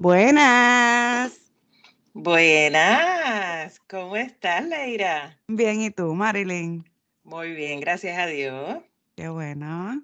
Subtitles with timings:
[0.00, 1.40] Buenas.
[2.14, 3.80] Buenas.
[3.88, 5.36] ¿Cómo estás, Leira?
[5.48, 6.84] Bien, ¿y tú, Marilyn?
[7.24, 8.78] Muy bien, gracias a Dios.
[9.16, 10.00] Qué bueno.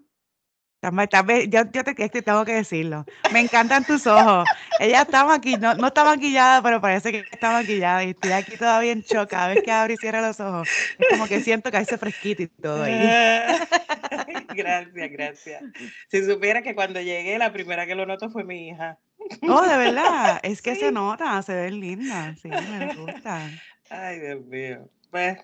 [1.49, 3.05] Yo, yo te, que tengo que decirlo.
[3.33, 4.49] Me encantan tus ojos.
[4.81, 8.05] Ella está maquillada, no, no está maquillada, pero parece que está maquillada.
[8.05, 9.31] Y estoy aquí todavía en shock.
[9.31, 11.99] Cada vez que abre y cierra los ojos, es como que siento que hay ese
[11.99, 12.93] fresquito y todo ahí.
[14.55, 15.63] gracias, gracias.
[16.09, 18.99] Si supiera que cuando llegué, la primera que lo noto fue mi hija.
[19.43, 20.41] Oh, de verdad.
[20.43, 22.39] Es que se nota, se ven lindas.
[22.41, 23.51] Sí, me gusta.
[23.91, 24.89] Ay, Dios mío.
[25.11, 25.39] Pues,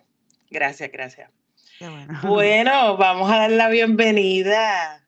[0.50, 1.30] gracias, gracias.
[1.78, 2.20] Qué bueno.
[2.22, 5.01] Bueno, vamos a dar la bienvenida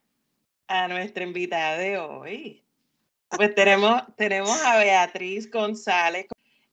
[0.68, 2.64] a nuestra invitada de hoy.
[3.36, 6.26] Pues tenemos, tenemos a Beatriz González.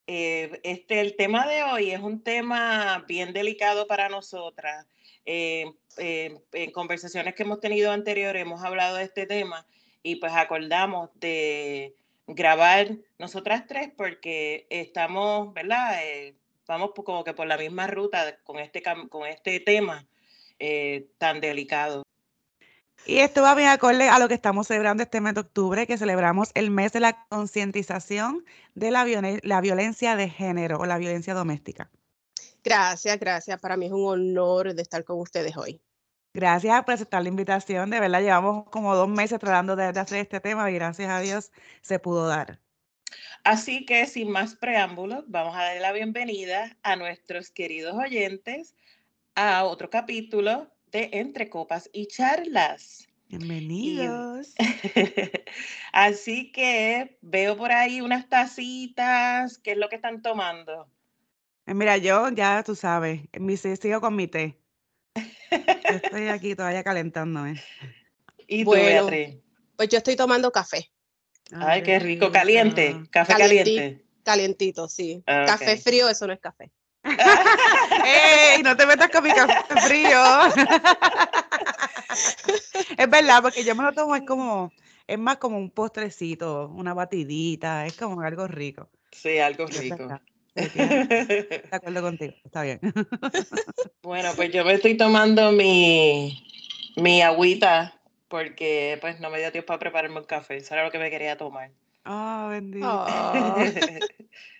[0.07, 4.85] Eh, este, el tema de hoy es un tema bien delicado para nosotras.
[5.25, 5.65] Eh,
[5.97, 9.67] eh, en conversaciones que hemos tenido anteriores hemos hablado de este tema
[10.01, 11.95] y pues acordamos de
[12.27, 15.99] grabar nosotras tres porque estamos, ¿verdad?
[16.67, 20.07] vamos como que por la misma ruta con este, con este tema
[21.17, 22.03] tan delicado.
[23.05, 25.97] Y esto va bien acorde a lo que estamos celebrando este mes de octubre, que
[25.97, 29.05] celebramos el mes de la concientización de la,
[29.43, 31.89] la violencia de género o la violencia doméstica.
[32.63, 33.59] Gracias, gracias.
[33.59, 35.81] Para mí es un honor de estar con ustedes hoy.
[36.33, 37.89] Gracias por aceptar la invitación.
[37.89, 41.51] De verdad, llevamos como dos meses tratando de, hacer este tema y gracias a Dios
[41.81, 42.59] se pudo dar.
[43.43, 48.75] Así que sin más preámbulos, vamos a darle la bienvenida a nuestros queridos oyentes
[49.35, 53.07] a otro capítulo de Entre Copas y Charlas.
[53.29, 54.53] Bienvenidos.
[55.93, 59.57] así que veo por ahí unas tacitas.
[59.57, 60.89] ¿Qué es lo que están tomando?
[61.65, 64.57] Eh, mira, yo ya tú sabes, mi, sigo con mi té.
[65.49, 67.61] estoy aquí todavía calentándome.
[68.47, 69.37] ¿Y tú, Beatriz?
[69.77, 70.91] Pues yo estoy tomando café.
[71.53, 72.31] Ay, qué rico.
[72.31, 73.01] Caliente.
[73.11, 74.05] Café caliente.
[74.23, 75.23] Calientito, sí.
[75.25, 76.69] Ah, café frío, eso no es café.
[78.05, 78.61] ¡Ey!
[78.63, 80.09] No te metas con mi café frío.
[82.97, 84.71] es verdad, porque yo me lo tomo, es como,
[85.07, 88.89] es más como un postrecito, una batidita, es como algo rico.
[89.11, 90.21] Sí, algo rico.
[90.53, 92.79] De acuerdo contigo, está bien.
[94.03, 96.43] Bueno, pues yo me estoy tomando mi,
[96.95, 100.57] mi agüita porque pues no me dio tiempo para prepararme un café.
[100.57, 101.71] Eso era lo que me quería tomar.
[102.03, 102.87] Ah, bendito.
[102.87, 103.55] Oh.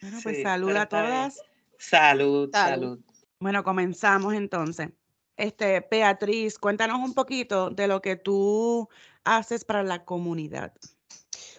[0.01, 1.41] bueno, pues salud a todas.
[1.81, 3.00] Salud, salud,
[3.40, 4.90] Bueno, comenzamos entonces.
[5.36, 8.88] Este, Beatriz, cuéntanos un poquito de lo que tú
[9.24, 10.74] haces para la comunidad.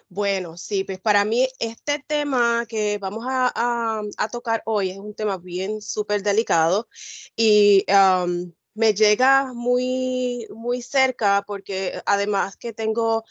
[0.07, 4.01] Bueno, sí, pues para mí este tema que vamos a,
[4.31, 6.87] tocar hoy es un tema bien súper delicado
[7.35, 7.83] y
[8.75, 13.23] me llega muy, muy cerca porque además que tengo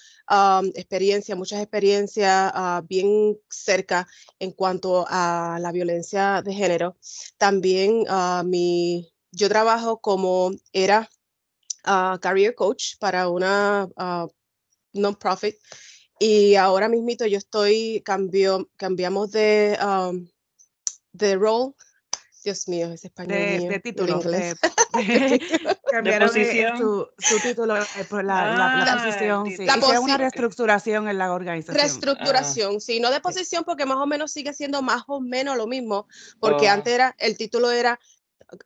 [0.74, 4.06] experiencia, muchas experiencias uh, bien cerca
[4.38, 6.96] en cuanto a la violencia de género,
[7.38, 11.08] también uh, mi, yo trabajo como era
[12.20, 13.88] career coach para una
[14.92, 15.56] non-profit
[16.20, 19.76] y ahora mismito yo estoy, cambio, cambiamos de,
[21.12, 21.74] de role
[22.42, 23.38] Dios mío, es español.
[23.38, 24.16] De, mío, de título.
[24.16, 24.54] inglés.
[24.92, 26.78] De, posición.
[26.78, 29.46] Su, su, título, eh, la, la, la, posición.
[29.46, 29.64] Sí.
[29.64, 31.80] La posi una reestructuración en la organización.
[31.80, 32.80] Reestructuración, ah.
[32.80, 36.06] sí, no de posición, porque más o menos sigue siendo más o menos lo mismo,
[36.40, 36.72] porque oh.
[36.72, 37.98] antes era, el título era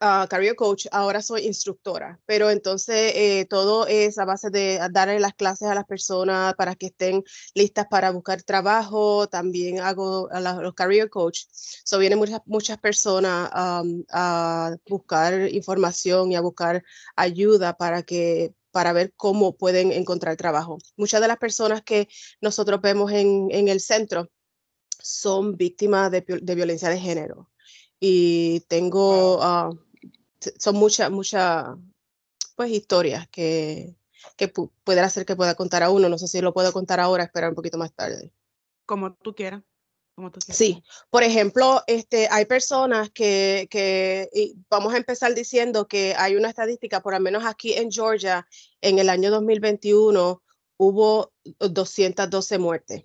[0.01, 5.21] uh, career coach, ahora soy instructora, pero entonces eh, todo es a base de darle
[5.21, 7.25] las clases a las personas para que estén
[7.55, 13.51] listas para buscar trabajo, también hago a los career coach, so vienen muchas, muchas personas
[13.53, 16.83] a buscar información y a buscar
[17.17, 20.77] ayuda para que para ver cómo pueden encontrar trabajo.
[20.99, 22.09] Muchas de las personas que
[22.43, 24.31] nosotros vemos en, el centro
[25.01, 27.49] son víctimas de violencia de género
[28.01, 29.71] y tengo, ah,
[30.59, 31.67] son muchas, muchas,
[32.55, 33.97] pues, historias que,
[34.37, 34.49] que
[34.85, 36.09] pueden hacer que pueda contar a uno.
[36.09, 38.33] No sé si lo puedo contar ahora, esperar un poquito más tarde.
[38.85, 39.63] Como tú quieras.
[40.15, 40.57] Como tú quieras.
[40.57, 44.29] Sí, por ejemplo, este, hay personas que, que
[44.71, 48.47] vamos a empezar diciendo que hay una estadística, por lo menos aquí en Georgia,
[48.81, 50.43] en el año 2021
[50.79, 53.05] hubo 212 muertes.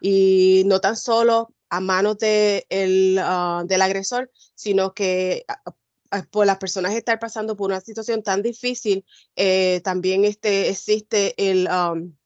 [0.00, 6.46] Y no tan solo a manos de el, uh, del agresor, sino que uh, por
[6.46, 9.04] las personas estar pasando por una situación tan difícil,
[9.36, 12.16] eh, también este, existe el, um,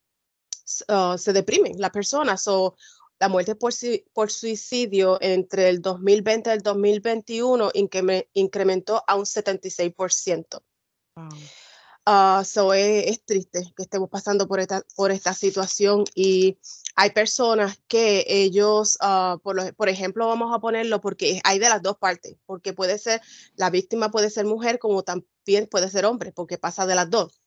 [0.88, 2.48] uh, se deprimen las personas.
[2.48, 2.74] o
[3.20, 3.72] la muerte por,
[4.12, 7.70] por, suicidio entre el 2020 y el 2021
[8.34, 10.60] incrementó a un 76%.
[11.16, 11.28] Wow.
[12.06, 16.58] Uh, so es, triste que estemos pasando por esta, por esta situación y
[16.96, 21.80] hay personas que ellos, uh, por, por, ejemplo, vamos a ponerlo porque hay de las
[21.80, 23.22] dos partes, porque puede ser,
[23.56, 27.40] la víctima puede ser mujer como también puede ser hombre, porque pasa de las dos.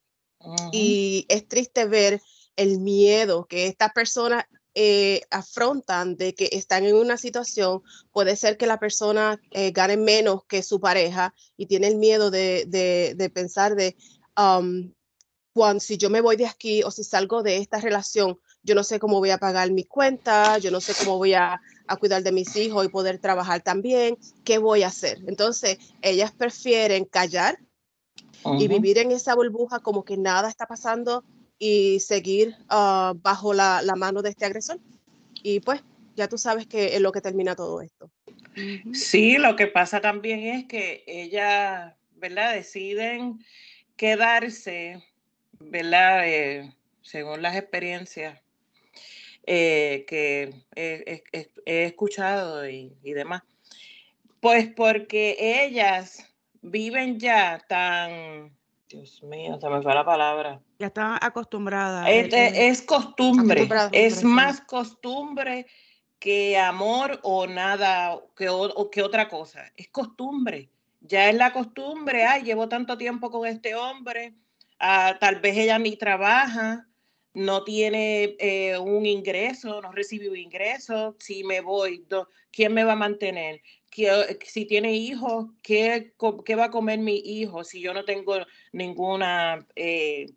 [0.72, 2.22] Y es triste ver
[2.56, 4.46] el miedo que estas personas
[4.76, 7.82] eh, afrontan de que están en una situación,
[8.12, 12.30] puede ser que la persona eh, gane menos que su pareja y tiene el miedo
[12.30, 13.98] de, de, de pensar de,
[14.38, 14.94] um,
[15.54, 18.84] cuando, si yo me voy de aquí o si salgo de esta relación, yo no
[18.84, 22.22] sé cómo voy a pagar mi cuenta, yo no sé cómo voy a, a, cuidar
[22.22, 25.20] de mis hijos y poder trabajar también, ¿qué voy a hacer?
[25.26, 27.58] Entonces, ellas prefieren callar
[28.60, 31.24] y vivir en esa burbuja como que nada está pasando
[31.60, 34.80] y seguir uh, bajo la, la, mano de este agresor.
[35.44, 35.82] Y pues,
[36.16, 38.12] ya tú sabes que es lo que termina todo esto.
[38.94, 42.54] Sí, lo que pasa también es que ellas, ¿verdad?
[42.54, 43.40] Deciden
[43.98, 45.04] quedarse,
[45.60, 46.28] ¿verdad?
[46.28, 48.40] Eh, según las experiencias
[49.46, 53.44] eh, que he, escuchado y, y, demás.
[54.40, 56.24] Pues porque ellas
[56.62, 58.56] viven ya tan,
[58.88, 60.62] Dios mío, se me fue la palabra.
[60.80, 62.08] Ya están acostumbradas.
[62.10, 65.66] Es, es costumbre, es más costumbre
[66.20, 69.72] que amor o nada, que, o, que otra cosa.
[69.76, 70.70] Es costumbre
[71.08, 74.34] ya es la costumbre, ay, llevo tanto tiempo con este hombre,
[74.80, 76.88] ah, tal vez ella ni trabaja,
[77.34, 82.06] no tiene eh, un ingreso, no recibe un ingreso, si me voy,
[82.52, 83.62] ¿quién me va a mantener?
[84.44, 86.14] Si tiene hijos, ¿qué,
[86.46, 88.38] ¿qué, va a comer mi hijo si yo no tengo
[88.72, 90.28] ninguna eh,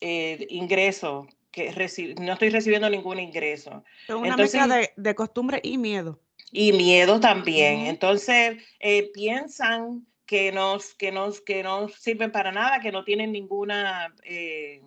[0.00, 1.26] eh, ingreso?
[1.50, 1.70] Que
[2.18, 3.82] no estoy recibiendo ningún ingreso.
[4.06, 6.20] Es una mezcla de, de costumbre y miedo.
[6.52, 7.86] Y miedo también.
[7.86, 13.32] Entonces, eh, piensan que nos, que, nos, que no sirven para nada, que no tienen
[13.32, 14.82] ninguna eh,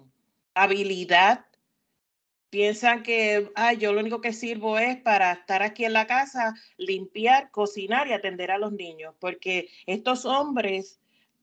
[0.54, 1.46] habilidad.
[2.50, 6.56] Piensan que ah, yo lo único que sirvo es para estar aquí en la casa,
[6.78, 11.00] limpiar, cocinar y atender a los niños, porque estos hombres,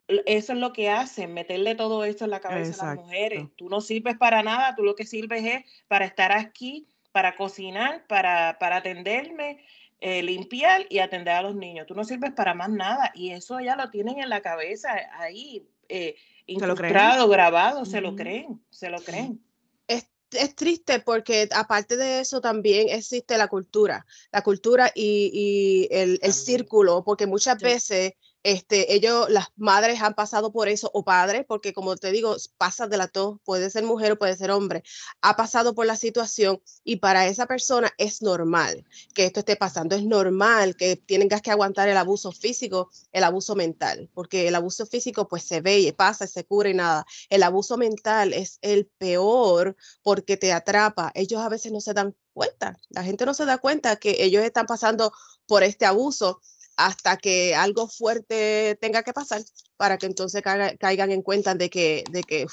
[0.09, 3.45] eso es lo que hacen, meterle todo eso en la cabeza a las mujeres.
[3.57, 8.05] Tú no sirves para nada, tú lo que sirves es para estar aquí, para cocinar,
[8.09, 9.65] para, para atenderme
[10.01, 11.87] eh, limpiar y atender a los niños.
[11.87, 15.67] Tú no sirves para más nada y eso ya lo tienen en la cabeza ahí,
[15.89, 16.17] eh,
[16.47, 19.43] incrustado, grabado, se lo creen, se lo creen.
[19.89, 25.95] Es, es, triste porque aparte de eso también existe la cultura, la cultura y, y
[25.95, 28.13] el, el, círculo, porque muchas veces
[28.47, 32.87] este, ellos, las madres han pasado por eso, o padres, porque como te digo, pasa
[32.87, 34.85] de la tos, puede ser mujer o puede ser hombre,
[35.21, 38.85] ha pasado por la situación y para esa persona es normal
[39.15, 43.57] que esto esté pasando, es normal que tengas que aguantar el abuso físico, el abuso
[43.57, 47.05] mental, porque el abuso físico pues se ve y pasa, se cura y nada.
[47.31, 51.11] El abuso mental es el peor porque te atrapa.
[51.17, 54.45] Ellos a veces no se dan cuenta, la gente no se da cuenta que ellos
[54.45, 55.13] están pasando
[55.49, 56.41] por este abuso
[56.77, 59.43] hasta que algo fuerte tenga que pasar
[59.77, 60.43] para que entonces
[60.79, 62.47] caigan en cuenta de que, de que,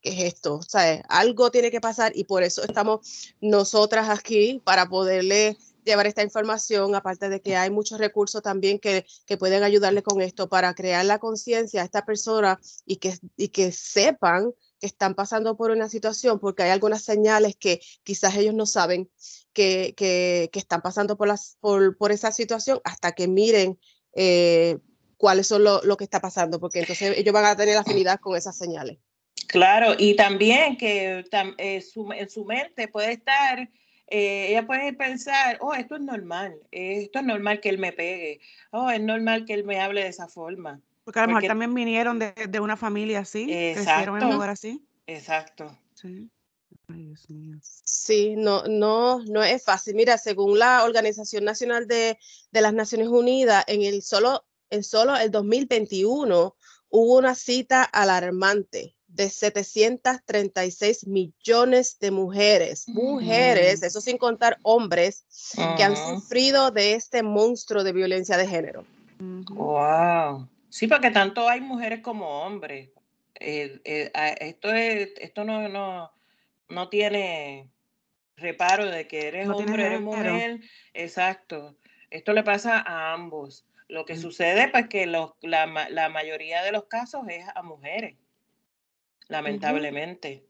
[0.00, 0.60] ¿qué es esto?
[0.62, 6.22] Sea, algo tiene que pasar y por eso estamos nosotras aquí para poderle llevar esta
[6.22, 10.74] información, aparte de que hay muchos recursos también que, que pueden ayudarle con esto para
[10.74, 15.70] crear la conciencia a esta persona y que, y que sepan que están pasando por
[15.70, 19.08] una situación, porque hay algunas señales que quizás ellos no saben
[19.52, 23.78] que, que, que están pasando por, las, por, por, esa situación hasta que miren
[24.12, 24.78] eh,
[25.16, 28.36] cuáles son lo, lo, que está pasando, porque entonces ellos van a tener afinidad con
[28.36, 28.98] esas señales.
[29.46, 31.24] Claro, y también que
[31.58, 33.60] eh, su, en su mente puede estar,
[34.08, 38.40] eh, ella puede pensar, oh, esto es normal, esto es normal que él me pegue,
[38.72, 40.80] oh, es normal que él me hable de esa forma.
[41.04, 44.50] Porque a lo mejor también vinieron de, de, una familia así, crecieron en un lugar
[44.50, 44.86] así.
[45.06, 45.76] Exacto.
[45.94, 46.30] Sí.
[47.84, 49.94] Sí, no, no, no es fácil.
[49.94, 52.18] Mira, según la Organización Nacional de,
[52.50, 56.54] de las Naciones Unidas, en el solo, en solo el 2021
[56.90, 65.24] hubo una cita alarmante de 736 millones de mujeres, mujeres, eso sin contar hombres,
[65.76, 68.84] que han sufrido de este monstruo de violencia de género.
[69.18, 70.48] Wow.
[70.72, 72.88] Sí, porque tanto hay mujeres como hombres.
[73.34, 74.10] Eh, eh,
[74.40, 76.10] esto es, esto no, no,
[76.70, 77.68] no tiene
[78.38, 80.60] reparo de que eres hombre, eres mujer.
[80.94, 81.76] Exacto.
[82.08, 83.66] Esto le pasa a ambos.
[83.88, 84.18] Lo que mm.
[84.18, 88.16] sucede, pues, que los, la, la, mayoría de los casos es a mujeres,
[89.28, 90.46] lamentablemente.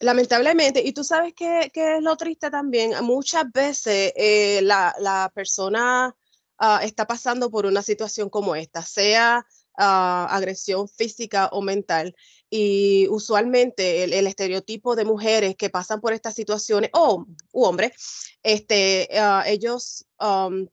[0.00, 6.16] Lamentablemente, y tú sabes que, es lo triste también, muchas veces eh, la, persona
[6.58, 9.46] ah, está pasando por una situación como esta, sea
[9.78, 12.14] ah, agresión física o mental,
[12.50, 17.92] y usualmente el, estereotipo de mujeres que pasan por estas situaciones, o hombres,
[18.42, 20.68] este, ah, ellos um,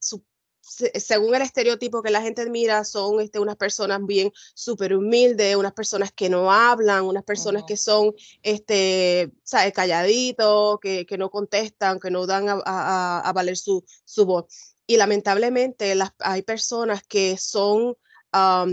[0.62, 5.74] según el estereotipo que la gente mira, son este, unas personas bien súper humildes, unas
[5.74, 9.32] personas que no hablan, unas personas que son este,
[9.74, 14.71] calladitos, que, que, no contestan, que no dan a, a, valer su, su, voz.
[14.92, 17.96] Y lamentablemente las, hay personas que son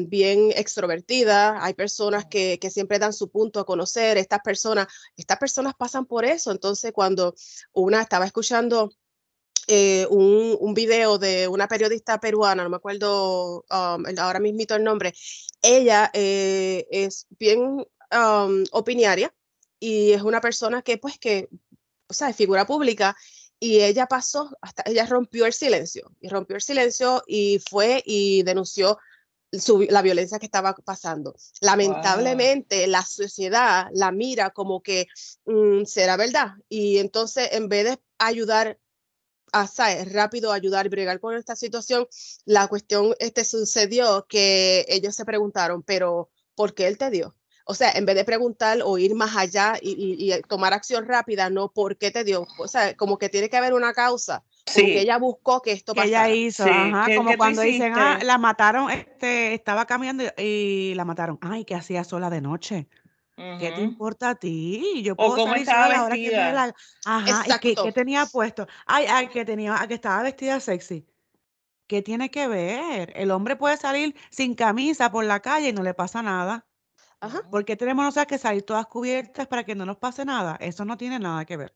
[0.07, 5.39] bien extrovertidas, hay personas que, que, siempre dan su punto a conocer, estas personas, estas
[5.39, 6.51] personas pasan por eso.
[6.51, 7.37] Entonces, cuando
[7.73, 8.91] una estaba escuchando
[9.69, 14.83] eh, un, un, video de una periodista peruana, no me acuerdo um, ahora mismo el
[14.83, 15.15] nombre,
[15.63, 17.61] ella eh, es bien
[18.13, 19.33] um, opiniaria
[19.79, 21.49] y es una persona que pues que,
[22.09, 23.17] o sea, es figura pública
[23.61, 28.43] y ella pasó, hasta ella rompió el silencio y rompió el silencio y fue y
[28.43, 28.99] denunció
[29.51, 31.35] la violencia que estaba pasando.
[31.61, 35.07] Lamentablemente, la sociedad la mira como que
[35.47, 36.53] mm, será verdad.
[36.69, 38.79] Y entonces, en vez de ayudar
[39.53, 39.67] a
[40.13, 42.07] rápido ayudar y bregar con esta situación,
[42.45, 47.35] la cuestión este, sucedió que ellos se preguntaron, pero ¿por qué él te dio?
[47.71, 51.71] O sea, en vez de preguntar o ir más allá y, tomar acción rápida, no,
[51.71, 52.47] ¿por qué te dio?
[52.59, 54.43] O sea, como que tiene que haber una causa.
[54.65, 54.81] Sí.
[54.81, 56.29] Porque ella buscó que esto pasara.
[56.29, 61.39] ella hizo, ajá, como cuando dicen, ah, la mataron, este, estaba caminando y, la mataron.
[61.43, 62.89] Ay, ¿qué hacía sola de noche?
[63.37, 65.03] ¿Qué te importa a ti?
[65.03, 66.75] Yo puedo o cómo estaba la hora que la...
[67.05, 68.67] Ajá, ¿y qué, tenía puesto?
[68.87, 71.07] Ay, ay, que tenía, que estaba vestida sexy.
[71.87, 73.13] ¿Qué tiene que ver?
[73.15, 76.68] El hombre puede salir sin camisa por la calle y no le pasa nada.
[77.21, 77.43] Ajá.
[77.51, 80.57] ¿Por qué tenemos que salir todas cubiertas para que no nos pase nada?
[80.61, 81.75] Eso no tiene nada que ver.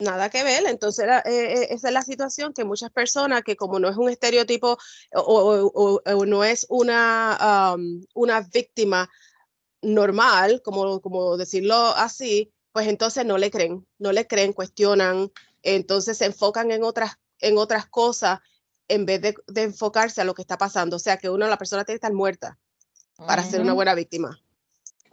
[0.00, 3.78] Nada que ver, entonces eh, eh, esa es la situación que muchas personas que como
[3.78, 4.76] no es un estereotipo
[5.12, 7.76] o, no es una,
[8.12, 9.08] una víctima
[9.82, 15.30] normal, como, como decirlo así, pues entonces no le creen, no le creen, cuestionan,
[15.62, 18.40] entonces se enfocan en otras, en otras cosas
[18.88, 20.96] en vez de, enfocarse a lo que está pasando.
[20.96, 22.58] O sea, que uno, la persona tiene que estar muerta
[23.16, 24.40] para ser una buena víctima.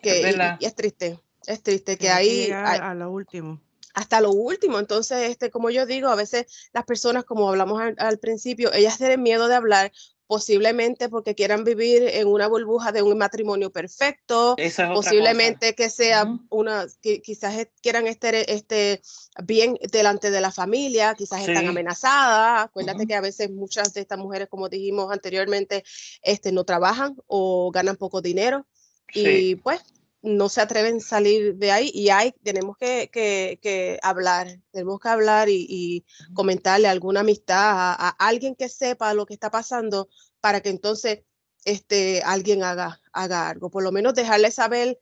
[0.01, 2.51] Que, y, es triste, es triste que ahí...
[2.51, 3.61] a lo último
[3.93, 4.79] hasta lo último.
[4.79, 9.23] Entonces, este, como yo digo, a veces las personas, como hablamos al, principio, ellas tienen
[9.23, 9.91] miedo de hablar
[10.27, 14.55] posiblemente porque quieran vivir en una burbuja de un matrimonio perfecto,
[14.93, 19.01] posiblemente que sea una, que quizás quieran estar este,
[19.43, 22.63] bien delante de la familia, quizás están amenazadas.
[22.63, 25.83] Acuérdate que a veces muchas de estas mujeres, como dijimos anteriormente,
[26.21, 28.65] este, no trabajan o ganan poco dinero.
[29.13, 29.81] Y pues
[30.21, 35.09] no se atreven a salir de ahí y hay, tenemos que, que, hablar, tenemos que
[35.09, 40.69] hablar y, comentarle alguna amistad a, alguien que sepa lo que está pasando para que
[40.69, 41.23] entonces
[41.65, 44.99] este, alguien haga, haga algo, por lo menos dejarle saber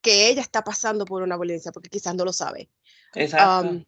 [0.00, 2.70] que ella está pasando por una violencia, porque quizás no lo sabe.
[3.14, 3.84] Exacto.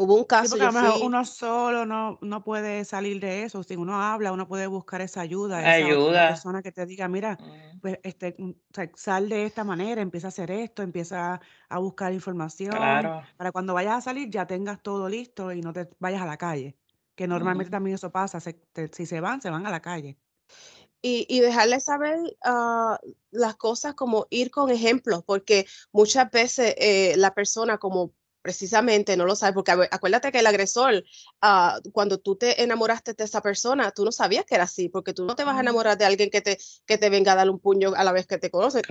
[0.00, 0.56] Hubo un caso.
[1.02, 3.62] uno solo no, no puede salir de eso.
[3.62, 5.60] Si uno habla, uno puede buscar esa ayuda.
[5.60, 6.28] Esa ayuda.
[6.28, 7.80] persona que te diga, mira, mm.
[7.80, 8.52] pues este, mm,
[8.94, 11.38] sal de esta manera, empieza a hacer esto, empieza
[11.68, 12.72] a buscar información.
[12.72, 16.38] Para cuando vayas a salir ya tengas todo listo y no te vayas a la
[16.38, 16.78] calle.
[17.14, 18.40] Que normalmente también eso pasa.
[18.40, 20.16] si se van, se van a la calle.
[21.02, 22.98] Y, y, dejarles saber ah,
[23.30, 29.26] las cosas como ir con ejemplos, porque muchas veces eh, la persona como precisamente no
[29.26, 31.04] lo sabe, porque acuérdate que el agresor,
[31.40, 35.12] ah, cuando tú te enamoraste de esa persona, tú no sabías que era así, porque
[35.12, 37.50] tú no te vas a enamorar de alguien que te, que te venga a dar
[37.50, 38.82] un puño a la vez que te conoce.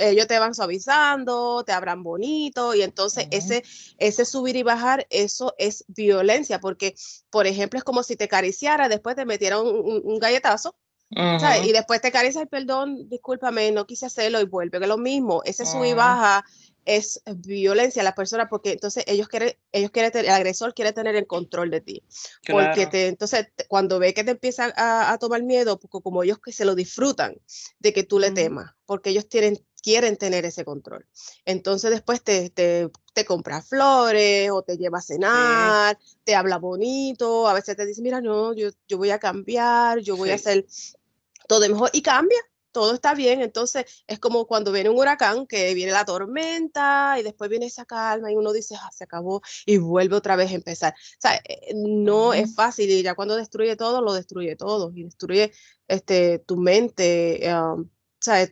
[0.00, 3.64] Ellos, te van suavizando, te abran bonito, y entonces ese,
[3.98, 6.94] ese subir y bajar, eso es violencia, porque,
[7.30, 10.76] por ejemplo, es como si te acariciara, después te metiera un, galletazo,
[11.64, 15.42] Y después te caricia, perdón, discúlpame, no quise hacerlo y vuelve, que es lo mismo,
[15.44, 16.44] ese sub y baja
[16.86, 21.16] es violencia a la persona porque entonces ellos quieren, ellos quieren, el agresor quiere tener
[21.16, 22.02] el control de ti.
[22.48, 26.64] Porque te, entonces cuando ve que te empieza a, tomar miedo, como ellos que se
[26.64, 27.36] lo disfrutan
[27.80, 31.06] de que tú le temas, porque ellos tienen, quieren tener ese control.
[31.44, 37.48] Entonces después te, te, te compra flores o te lleva a cenar, te habla bonito,
[37.48, 40.66] a veces te dice, mira, no, yo, yo voy a cambiar, yo voy a hacer
[41.48, 42.38] todo mejor y cambia
[42.76, 43.40] todo está bien.
[43.40, 47.86] Entonces es como cuando viene un huracán, que viene la tormenta y después viene esa
[47.86, 50.92] calma y uno dice, ah, se acabó y vuelve otra vez a empezar.
[50.92, 55.04] O sea, eh, no es fácil y ya cuando destruye todo, lo destruye todo y
[55.04, 55.52] destruye
[55.88, 57.88] este, tu mente, um,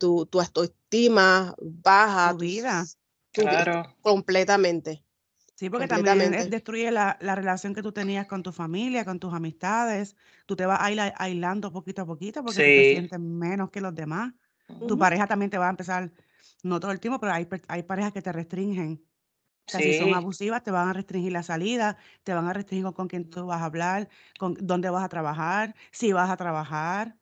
[0.01, 2.33] tu, tu autoestima baja.
[2.33, 2.87] Tu vida.
[3.31, 3.95] Claro.
[4.01, 5.05] Completamente.
[5.55, 10.17] Sí, porque también destruye la, relación que tú tenías con tu familia, con tus amistades.
[10.47, 14.33] Tú te vas aislando poquito a poquito porque te sientes menos que los demás.
[14.89, 16.11] Tu pareja también te va a empezar,
[16.63, 19.01] no todo el tiempo, pero hay, hay parejas que te restringen.
[19.67, 22.93] O sea, si son abusivas, te van a restringir la salida, te van a restringir
[22.93, 24.09] con, quién tú vas a hablar,
[24.39, 27.17] con dónde vas a trabajar, si vas a trabajar.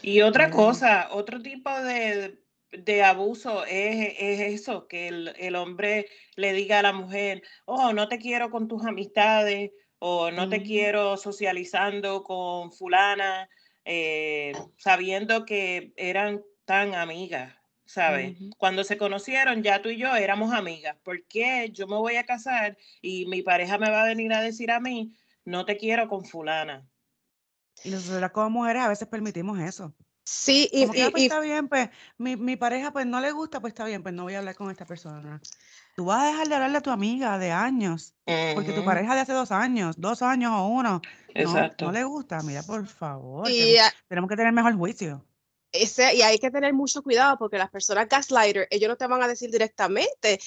[0.00, 2.41] Y otra cosa, otro tipo de,
[2.72, 8.18] de abuso es, eso, que el, hombre le diga a la mujer, oh, no te
[8.18, 13.48] quiero con tus amistades o no te quiero socializando con fulana,
[13.84, 18.36] eh, sabiendo que eran tan amigas, ¿sabes?
[18.58, 20.96] Cuando se conocieron, ya tú y yo éramos amigas.
[21.04, 24.40] ¿Por qué yo me voy a casar y mi pareja me va a venir a
[24.40, 25.14] decir a mí,
[25.44, 26.88] no te quiero con fulana?
[27.84, 29.94] Y nosotros como mujeres a veces permitimos eso.
[30.24, 33.72] Sí, y, ah, pues, está bien, pues mi, mi, pareja pues no le gusta, pues
[33.72, 35.40] está bien, pues no voy a hablar con esta persona.
[35.96, 38.14] Tú vas a dejar de hablarle a tu amiga de años,
[38.54, 41.02] porque tu pareja de hace dos años, dos años o uno,
[41.78, 43.46] no, le gusta, mira, por favor,
[44.08, 45.26] tenemos, que tener mejor juicio.
[45.72, 49.22] Ese, y hay que tener mucho cuidado porque las personas gaslighter, ellos no te van
[49.22, 50.38] a decir directamente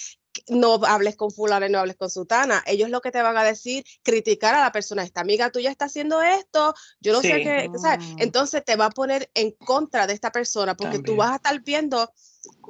[0.47, 2.63] no hables con fulana y no hables con sutana.
[2.65, 5.85] Ellos lo que te van a decir, criticar a la persona, esta amiga tuya está
[5.85, 7.97] haciendo esto, yo no sé qué, ah.
[8.17, 11.61] entonces te va a poner en contra de esta persona porque tú vas a estar
[11.61, 12.11] viendo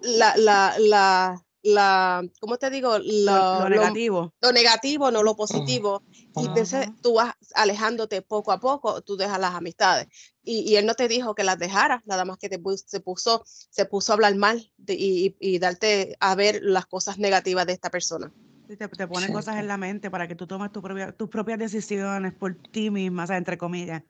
[0.02, 2.98] la, la, la, la, ¿cómo te digo?
[3.00, 4.34] Lo, negativo.
[4.40, 6.04] Lo, negativo, no lo positivo.
[6.36, 10.08] Y entonces tú vas alejándote poco a poco, tú dejas las amistades.
[10.44, 13.86] Y, él no te dijo que las dejaras, nada más que te, se, puso, se
[13.86, 18.32] puso a hablar mal y, y, darte a ver las cosas negativas de esta persona.
[18.68, 21.58] te, te pone cosas en la mente para que tú tomes tu propia, tus propias
[21.58, 24.04] decisiones por ti misma, o sea, entre comillas.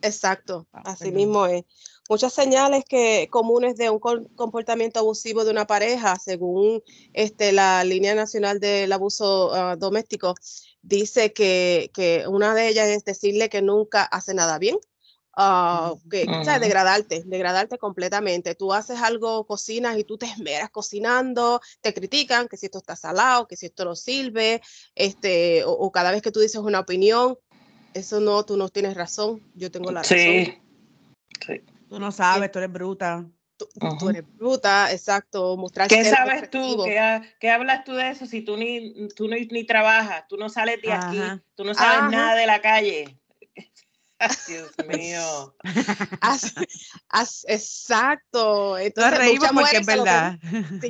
[0.00, 1.64] Exacto, ah, así mismo es.
[2.08, 8.14] Muchas señales que, comunes de un comportamiento abusivo de una pareja, según este, la línea
[8.14, 10.34] nacional del abuso ah, doméstico,
[10.80, 14.78] dice que, una de ellas es decirle que nunca hace nada bien,
[15.36, 16.24] uh, que,
[16.60, 18.54] degradarte, degradarte completamente.
[18.54, 22.96] Tú haces algo, cocinas y tú te esmeras cocinando, te critican que si esto está
[22.96, 24.62] salado, que si esto no sirve,
[24.94, 27.36] este, o cada vez que tú dices una opinión,
[27.92, 30.16] eso no, tú no tienes razón, yo tengo la razón.
[30.16, 31.64] Sí.
[31.88, 33.26] Tú no sabes, tú eres bruta.
[33.56, 35.56] Tú, eres bruta, exacto.
[35.56, 36.84] Mostrar ¿Qué sabes tú?
[37.40, 40.24] ¿Qué, hablas tú de eso si tú ni, tú ni, ni trabajas?
[40.28, 41.20] Tú no sales de aquí,
[41.56, 43.18] tú no sabes nada de la calle.
[44.48, 45.54] Dios mío.
[47.46, 48.78] exacto.
[48.78, 50.38] Entonces, reímos porque es verdad.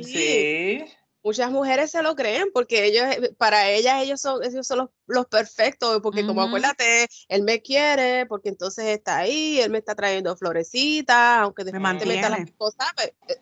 [0.03, 0.85] sí
[1.23, 5.25] muchas mujeres se lo creen porque ellos, eh, para ellas ellos son, ellos son los,
[5.27, 10.35] perfectos, porque como acuérdate, él me quiere, porque entonces está ahí, él me está trayendo
[10.35, 13.37] florecitas, aunque después te meta las cosas, pues, eh,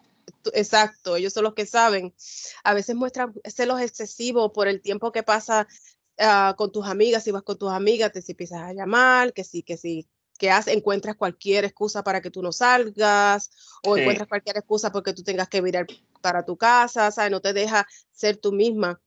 [0.53, 2.13] exacto, ellos son los que saben.
[2.63, 5.67] A veces muestran celos excesivos por el tiempo que pasa
[6.19, 9.43] ah, con tus amigas, si vas con tus amigas, te si empiezas a llamar, que
[9.43, 13.49] sí, que sí, que encuentras cualquier excusa para que tú no salgas
[13.83, 15.87] o encuentras cualquier excusa porque tú tengas que mirar
[16.21, 17.31] para tu casa, ¿sabes?
[17.31, 19.01] No te deja ser tú misma,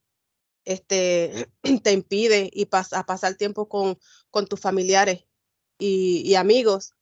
[0.65, 1.49] este,
[1.83, 3.99] te impide y a pasar tiempo con,
[4.31, 5.25] con tus familiares
[5.79, 6.93] y, amigos,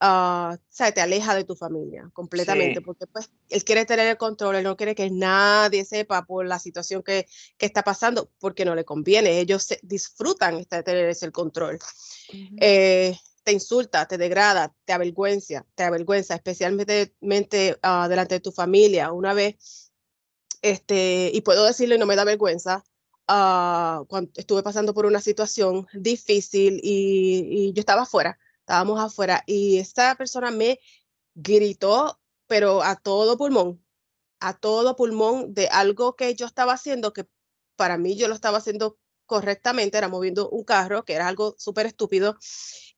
[0.00, 0.56] uh,
[0.92, 4.76] Te aleja de tu familia completamente, porque pues él quiere tener el control, él no
[4.76, 9.38] quiere que nadie sepa por la situación que, que está pasando, porque no le conviene,
[9.38, 11.78] ellos disfrutan de tener ese control
[13.44, 19.12] te insulta, te degrada, te avergüenza, te avergüenza, especialmente uh, delante de tu familia.
[19.12, 19.92] Una vez,
[20.62, 22.84] este, y puedo decirlo y no me da vergüenza,
[23.28, 29.78] uh, cuando estuve pasando por una situación difícil y, yo estaba afuera, estábamos afuera, y
[29.78, 30.80] esta persona me
[31.34, 33.84] gritó, pero a todo pulmón,
[34.40, 37.26] a todo pulmón de algo que yo estaba haciendo que
[37.76, 41.86] para mí yo lo estaba haciendo correctamente, era moviendo un carro, que era algo súper
[41.86, 42.38] estúpido,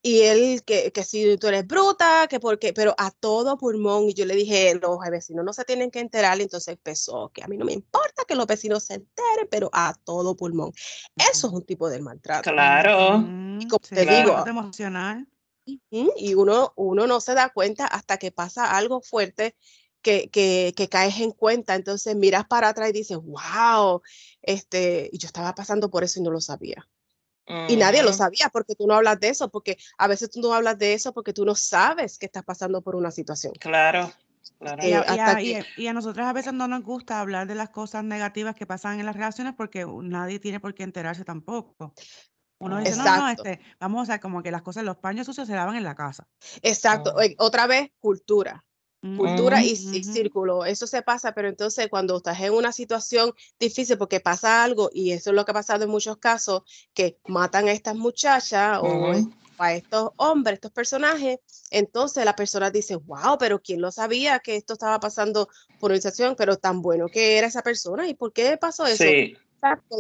[0.07, 4.14] y él, que, que si tú eres bruta, que porque, pero a todo pulmón, y
[4.14, 7.49] yo le dije, los vecinos no se tienen que enterar, y entonces empezó, que a
[7.49, 10.71] mí no me importa que los vecinos se enteren, pero a todo pulmón.
[11.16, 12.53] Eso es un tipo de maltrato.
[12.53, 13.19] Claro.
[13.59, 15.27] Y como te digo, emocional.
[15.64, 19.57] Y uno, uno no se da cuenta hasta que pasa algo fuerte
[20.03, 21.75] que, que, que, caes en cuenta.
[21.75, 24.03] Entonces miras para atrás y dices, wow,
[24.40, 26.88] este, y yo estaba pasando por eso y no lo sabía.
[27.68, 30.52] Y nadie lo sabía porque tú no hablas de eso, porque a veces tú no
[30.52, 33.52] hablas de eso porque tú no sabes que estás pasando por una situación.
[33.61, 34.12] Claro.
[34.59, 34.82] Claro.
[34.82, 38.54] Y, a, y, a, nosotros a veces no nos gusta hablar de las cosas negativas
[38.54, 41.92] que pasan en las relaciones porque nadie tiene por qué enterarse tampoco.
[42.59, 45.54] Uno dice, no, no, este, vamos a como que las cosas, los paños sucios se
[45.54, 46.26] lavan en la casa.
[46.62, 47.14] Exacto.
[47.38, 48.64] Otra vez, cultura.
[49.14, 50.05] Cultura y, ujú.
[50.05, 50.64] círculo.
[50.64, 55.12] Eso se pasa, pero entonces cuando estás en una situación difícil porque pasa algo, y
[55.12, 56.62] eso es lo que ha pasado en muchos casos,
[56.95, 59.12] que matan a estas muchachas o
[59.59, 61.38] a estos hombres, estos personajes,
[61.71, 65.97] entonces la persona dice, wow, pero ¿quién lo sabía que esto estaba pasando por una
[65.99, 66.35] situación?
[66.37, 69.05] Pero tan bueno que era esa persona, ¿y por qué pasó eso?
[69.05, 69.37] Sí,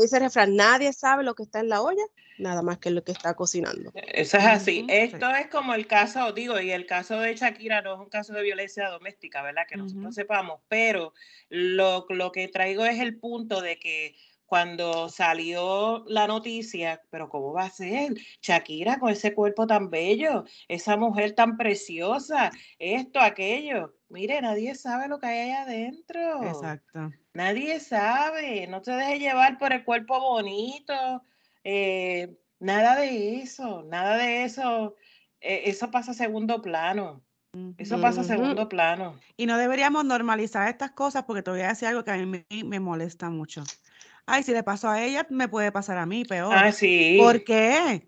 [0.00, 2.04] Dice el refrán, nadie sabe lo que está en la olla,
[2.38, 3.92] nada más que lo que está cocinando.
[3.94, 4.86] eso es así.
[4.88, 5.40] Esto sí.
[5.40, 8.42] es como el caso, digo, y el caso de Shakira no es un caso de
[8.42, 9.64] violencia doméstica, ¿verdad?
[9.68, 10.12] Que nosotros Ujú.
[10.12, 11.12] sepamos, pero
[11.48, 17.52] lo, lo que traigo es el punto de que cuando salió la noticia, pero ¿cómo
[17.52, 18.14] va a ser?
[18.40, 23.96] Shakira con ese cuerpo tan bello, esa mujer tan preciosa, esto, aquello.
[24.08, 26.44] Mire, nadie sabe lo que hay ahí adentro.
[26.44, 27.12] Exacto.
[27.34, 31.22] Nadie sabe, no te dejes llevar por el cuerpo bonito,
[31.68, 34.94] eh, nada de eso, nada de eso,
[35.40, 37.24] eh, eso pasa a segundo plano,
[37.76, 39.16] eso pasa a segundo plano.
[39.36, 42.26] Y no deberíamos normalizar estas cosas porque te voy a decir algo que a mí
[42.26, 43.64] me, me molesta mucho.
[44.26, 46.54] Ay, si le pasó a ella, me puede pasar a mí peor.
[46.56, 48.06] Ah, sí, ¿Por qué?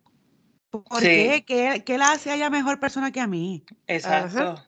[0.71, 1.07] ¿Por Sí.
[1.09, 1.45] qué?
[1.45, 3.65] ¿Qué, qué la hace a ella mejor persona que a mí?
[3.89, 4.65] exacto.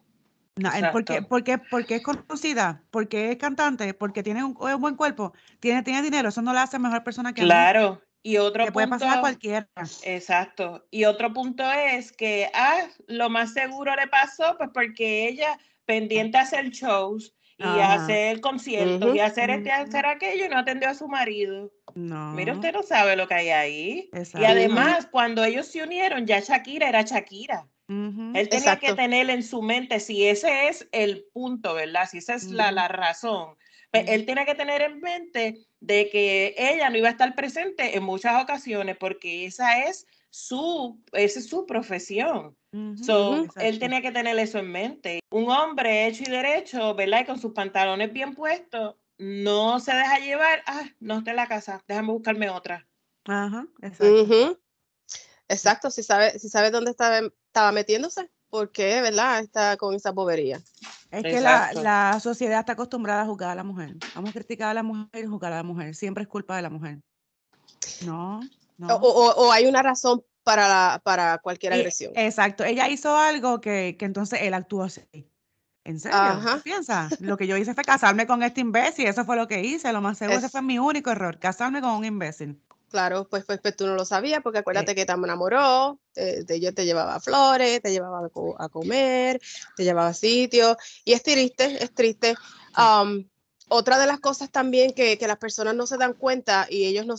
[0.56, 1.28] No, eh, ¿por, qué, Exacto.
[1.28, 2.82] por qué- por qué es conocida?
[2.90, 3.94] ¿Por qué es cantante?
[3.94, 5.32] ¿Porque tiene un, un buen cuerpo?
[5.60, 6.28] ¿Tiene, tiene dinero?
[6.28, 7.48] Eso no la hace mejor persona que a mí.
[7.50, 9.68] Claro, y otro Le puede pasar a punto, cualquiera.
[10.04, 15.58] exacto, y otro punto es que, ah, lo más seguro le pasó, pues porque ella
[15.86, 17.94] pendiente a hacer shows y Ajá.
[17.94, 19.20] hacer conciertos y Ujú.
[19.20, 19.82] a hacer este, Ujú.
[19.82, 21.72] hacer aquello y no atendió a su marido.
[21.94, 22.32] No.
[22.34, 24.10] Mira, usted no sabe lo que hay ahí.
[24.12, 24.46] Y Exacto.
[24.46, 27.68] además, cuando ellos se unieron, ya Shakira era Shakira.
[28.32, 32.08] Él tenía que tener en su mente, si ese es el punto, ¿verdad?
[32.08, 33.56] Si esa es la, la razón,
[33.90, 37.96] pues él tiene que tener en mente de que ella no iba a estar presente
[37.96, 42.56] en muchas ocasiones porque esa es su, esa es su profesión.
[43.02, 45.18] So, él tenía que tener eso en mente.
[45.30, 47.22] Un hombre hecho y derecho, ¿verdad?
[47.22, 51.48] Y con sus pantalones bien puestos, no se deja llevar, ah, no está en la
[51.48, 52.86] casa, déjame buscarme otra.
[53.24, 54.60] Ajá, exacto.
[55.48, 59.40] Exacto, si sabe, si sabe dónde estaba, estaba metiéndose, porque, ¿verdad?
[59.40, 60.60] Está con esa bobería.
[61.10, 63.96] Es que la, la sociedad está acostumbrada a juzgar a la mujer.
[64.14, 65.94] Vamos a criticar a la mujer y juzgar a la mujer.
[65.94, 66.98] Siempre es culpa de la mujer.
[68.04, 68.42] No, O,
[68.78, 68.94] no.
[68.96, 72.12] o- o hay una razón para, la- para cualquier Y- agresión.
[72.16, 72.64] exacto.
[72.64, 75.02] Ella hizo algo que, que entonces él actuó así.
[75.84, 76.18] ¿En serio?
[76.18, 76.60] ¿Tú Ajá.
[76.62, 77.20] piensas?
[77.20, 79.06] Lo que yo hice fue casarme con este imbécil.
[79.06, 79.92] Eso fue lo que hice.
[79.92, 81.38] Lo más seguro, ese Es- fue mi único error.
[81.38, 82.60] Casarme con un imbécil.
[82.90, 86.58] Claro, pues, pues, pues tú no lo sabías, porque acuérdate que te enamoró, eh, te,
[86.58, 89.40] yo te llevaba flores, te llevaba a, co- a comer,
[89.76, 92.34] te llevaba a sitios, y es triste, es triste.
[92.74, 93.28] Am,
[93.68, 97.06] otra de las cosas también que, que las personas no se dan cuenta, y ellos
[97.06, 97.14] no,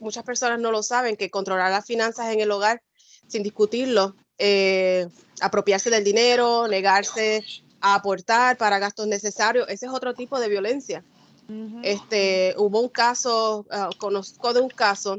[0.00, 2.82] muchas personas no lo saben, que controlar las finanzas en el hogar
[3.28, 5.06] sin discutirlo, eh,
[5.40, 7.44] apropiarse del dinero, negarse
[7.80, 11.04] a aportar para gastos necesarios, ese es otro tipo de violencia.
[11.52, 11.80] Ujú.
[11.82, 15.18] Este, hubo un caso, ah, conozco de un caso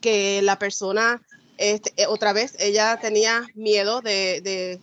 [0.00, 1.22] que la persona,
[1.58, 4.80] este, eh, otra vez, ella tenía miedo de, de-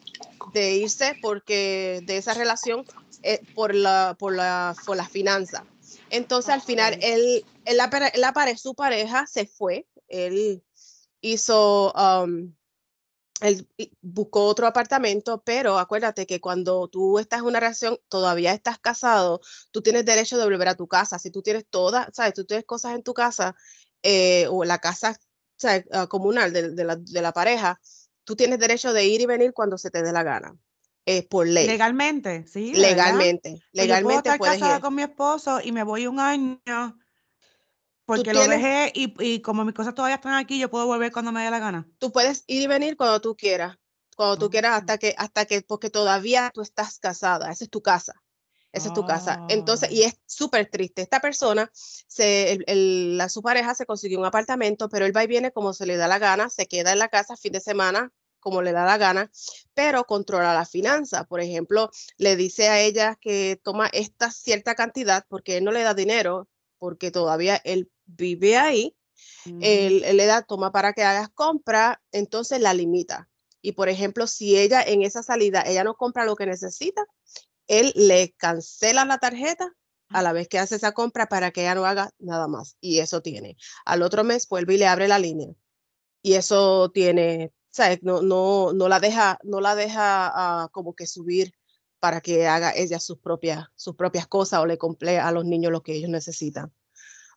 [0.53, 2.85] de irse porque de esa relación
[3.21, 5.65] eh, por la, por la, por la finanza.
[6.09, 10.61] Entonces, al final, él, él la, la pare- su pareja se fue, él
[11.21, 12.53] hizo, um,
[13.43, 13.67] él
[14.01, 19.41] buscó otro apartamento, pero acuérdate que cuando tú estás en una relación, todavía estás casado,
[19.71, 21.19] tú tienes derecho de volver a tu casa.
[21.19, 22.33] Si tú tienes todas, ¿sabes?
[22.33, 23.55] Tú tienes cosas en tu casa
[24.01, 25.17] eh, o la casa
[25.57, 25.85] ¿sabes?
[25.91, 27.79] ah, comunal de, de la, de la pareja,
[28.23, 30.55] tú tienes derecho de ir y venir cuando se te dé la gana,
[31.05, 31.67] eh, por ley.
[31.67, 32.71] Legalmente, sí.
[32.71, 32.89] verdad.
[32.89, 34.81] legalmente, Pues yo puedo legalmente estar puedes casada ir.
[34.81, 36.59] con mi esposo y me voy un año
[38.05, 41.11] porque lo tienes- dejé y, y como mis cosas todavía están aquí, yo puedo volver
[41.11, 41.87] cuando me dé la gana.
[41.99, 43.77] Tú puedes ir y venir cuando tú quieras,
[44.15, 44.77] cuando tú quieras, Oh.
[44.79, 48.13] hasta que, hasta que, porque todavía tú estás casada, esa es tu casa.
[48.71, 49.45] Esa es tu casa.
[49.49, 50.07] Entonces, y Oh.
[50.07, 51.03] es súper triste.
[51.03, 55.23] Esta persona, se, el- el- la, su pareja se consiguió un apartamento, pero él va
[55.23, 57.59] y viene como se le da la gana, se queda en la casa fin de
[57.59, 59.31] semana como le da la gana,
[59.75, 61.23] pero controla la finanza.
[61.25, 65.83] Por ejemplo, le dice a ella que toma esta cierta cantidad porque él no le
[65.83, 68.95] da dinero, porque todavía él vive ahí.
[69.45, 69.59] Ujú.
[69.61, 73.29] Él, él le da, toma para que hagas compra, entonces la limita.
[73.61, 77.05] Y por ejemplo, si ella en esa salida, ella no compra lo que necesita,
[77.67, 79.73] él le cancela la tarjeta
[80.09, 82.77] a la vez que hace esa compra para que ella no haga nada más.
[82.79, 83.57] Y eso tiene.
[83.85, 85.49] Al otro mes vuelve y le abre la línea.
[86.21, 88.03] Y eso tiene, ¿sabes?
[88.03, 91.53] No, no, no la deja, no la deja ah, como que subir
[91.99, 95.71] para que haga ella sus propias, sus propias cosas o le compre a los niños
[95.71, 96.71] lo que ellos necesitan.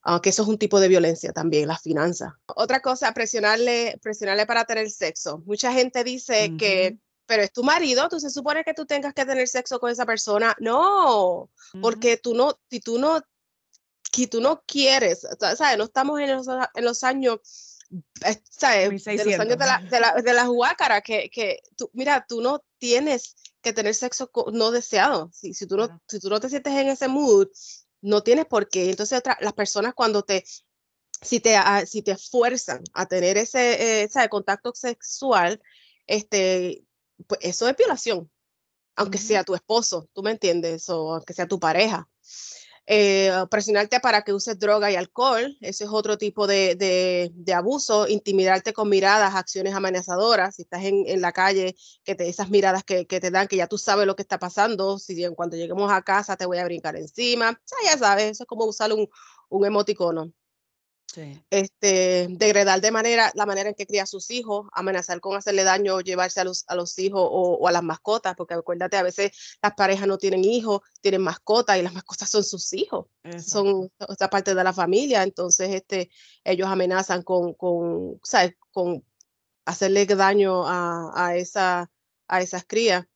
[0.09, 2.33] Aunque eso es un tipo de violencia también, las finanzas.
[2.47, 5.42] Otra cosa, presionarle, presionarle para tener sexo.
[5.47, 7.01] Mucha gente dice que Ujú.
[7.27, 10.07] pero es tu marido, tú se supone que tú tengas que tener sexo con esa
[10.07, 10.55] persona.
[10.61, 11.51] No,
[11.83, 13.21] porque tú no, si tú no,
[14.12, 15.77] si tú no quieres, ¿sabes?
[15.77, 17.81] No estamos en los, en los años,
[18.25, 19.05] eh, ¿sabes?
[19.05, 22.40] De los años de la, de la, de la huácara, que, que tú, mira, tú
[22.40, 25.31] no tienes que tener sexo no deseado.
[25.33, 27.49] Si, si, tú no, si tú no te sientes en ese mood,
[28.07, 28.90] no tienes por qué.
[28.90, 30.45] Entonces, otra, las personas cuando te,
[31.21, 35.61] si te, ah, si te fuerzan a tener ese, eh, contacto sexual,
[36.07, 36.85] este,
[37.27, 38.31] pues eso es violación,
[38.95, 42.09] aunque sea tu esposo, tú me entiendes, o aunque sea tu pareja.
[42.88, 48.07] Eh, presionarte para que uses droga y alcohol, eso es otro tipo de, de, abuso,
[48.07, 52.85] intimidarte con miradas, acciones amenazadoras, si estás en, en la calle, que te, esas miradas
[52.85, 55.57] que, que, te dan, que ya tú sabes lo que está pasando, si en cuanto
[55.57, 59.09] lleguemos a casa te voy a brincar encima, ya sabes, eso es como usar un,
[59.49, 60.33] un emoticono.
[61.51, 65.64] Este, degradar de manera, la manera en que cría a sus hijos, amenazar con hacerle
[65.64, 69.03] daño o llevarse a los, a los hijos o, a las mascotas, porque acuérdate, a
[69.03, 73.07] veces las parejas no tienen hijos, tienen mascotas y las mascotas son sus hijos,
[73.45, 76.11] son otra parte de la familia, entonces este,
[76.45, 78.21] ellos amenazan con, con,
[78.73, 79.05] con
[79.64, 81.90] hacerle daño a, a, esa,
[82.29, 83.07] a esas crías.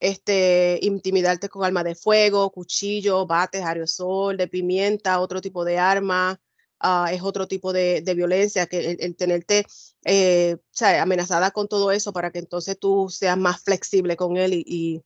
[0.00, 6.40] Este, intimidarte con arma de fuego, cuchillo, bates, aerosol, de pimienta, otro tipo de arma,
[6.80, 9.66] Ah, es otro tipo de, violencia, que el, tenerte
[10.04, 10.56] eh,
[11.00, 15.02] amenazada con todo eso para que entonces tú seas más flexible con él y,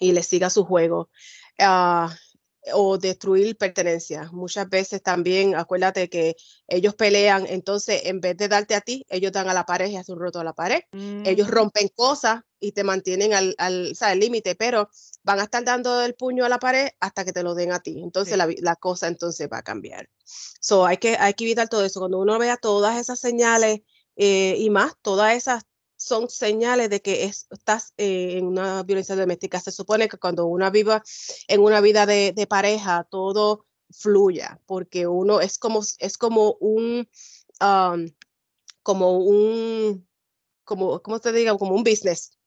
[0.00, 1.08] y, le sigas su juego.
[1.58, 2.14] Ah,
[2.74, 4.32] o destruir pertenencias.
[4.32, 9.32] Muchas veces también, acuérdate que ellos pelean, entonces en vez de darte a ti, ellos
[9.32, 10.80] dan a la pared y hacen un roto a la pared.
[10.92, 11.50] Ellos mm.
[11.50, 14.90] rompen cosas y te mantienen al, al límite, pero
[15.22, 17.80] van a estar dando el puño a la pared hasta que te lo den a
[17.80, 18.00] ti.
[18.02, 20.08] Entonces la, la, cosa entonces va a cambiar.
[20.60, 22.00] So, hay, que, hay que evitar todo eso.
[22.00, 23.80] Cuando uno vea todas esas señales
[24.16, 25.64] eh, y más, todas esas
[25.98, 29.60] son señales de que estás eh, en una violencia doméstica.
[29.60, 31.02] Se supone que cuando uno viva
[31.48, 37.08] en una vida de, pareja, todo fluya, porque uno es como, es como un,
[38.82, 40.08] como un,
[40.64, 41.56] como, ¿cómo te diga?
[41.58, 42.38] Como un business.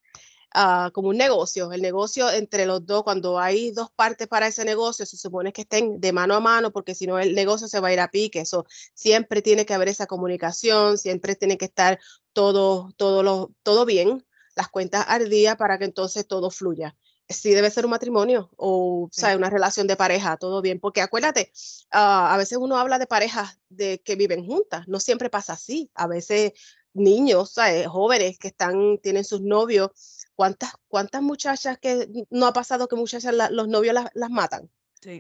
[0.54, 1.72] Ah, como un negocio.
[1.72, 5.62] El negocio entre los dos, cuando hay dos partes para ese negocio, se supone que
[5.62, 8.12] estén de mano a mano, porque si no el negocio se va a ir a
[8.12, 8.42] pique.
[8.42, 12.00] Eso siempre tiene que haber esa comunicación, siempre tiene que estar
[12.34, 16.96] todo, todo, lo, todo bien, las cuentas al día para que entonces todo fluya.
[17.30, 21.52] Sí debe ser un matrimonio o, sea, una relación de pareja, todo bien, porque acuérdate,
[21.92, 25.90] ah, a veces uno habla de parejas de que viven juntas, no siempre pasa así,
[25.94, 26.52] a veces
[26.94, 27.56] niños,
[27.88, 29.92] jóvenes que están, tienen sus novios,
[30.36, 34.70] ¿cuántas, cuántas muchachas que no ha pasado que muchachas los novios las, matan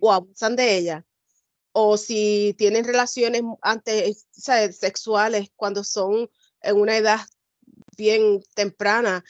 [0.01, 1.03] o abusan de ellas?
[1.71, 6.29] O si tienen relaciones antes, sexuales cuando son
[6.61, 7.19] en una edad
[7.97, 9.23] bien temprana,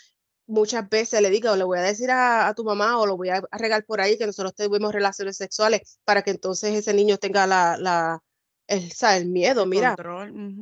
[0.48, 3.42] muchas veces le digo, le voy a decir a, tu mamá o lo voy a
[3.52, 7.78] regar por ahí que nosotros tuvimos relaciones sexuales para que entonces ese niño tenga la,
[7.78, 8.22] la
[8.68, 9.96] el, el miedo, mira.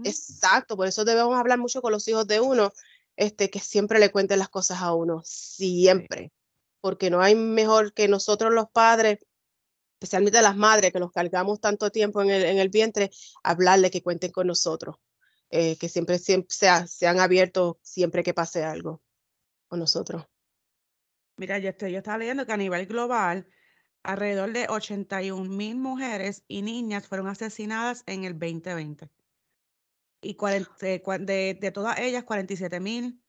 [0.04, 2.72] Exacto, por eso debemos hablar mucho con los hijos de uno,
[3.16, 6.32] este, que siempre le cuenten las cosas a uno, siempre,
[6.82, 9.20] porque no hay mejor que nosotros los padres
[10.00, 13.12] especialmente las madres que los cargamos tanto tiempo en el, en el vientre,
[13.44, 14.96] hablarle que cuenten con nosotros.
[15.52, 16.56] Eh, que siempre, siempre
[16.88, 19.02] se, han abierto siempre que pase algo
[19.68, 20.26] con nosotros.
[21.38, 23.48] Mira, yo, estoy, yo estaba leyendo que a nivel global,
[24.04, 29.10] alrededor de 81 mil mujeres y niñas fueron asesinadas en el 2020.
[30.22, 33.24] Y de, de, todas ellas, 47 mil,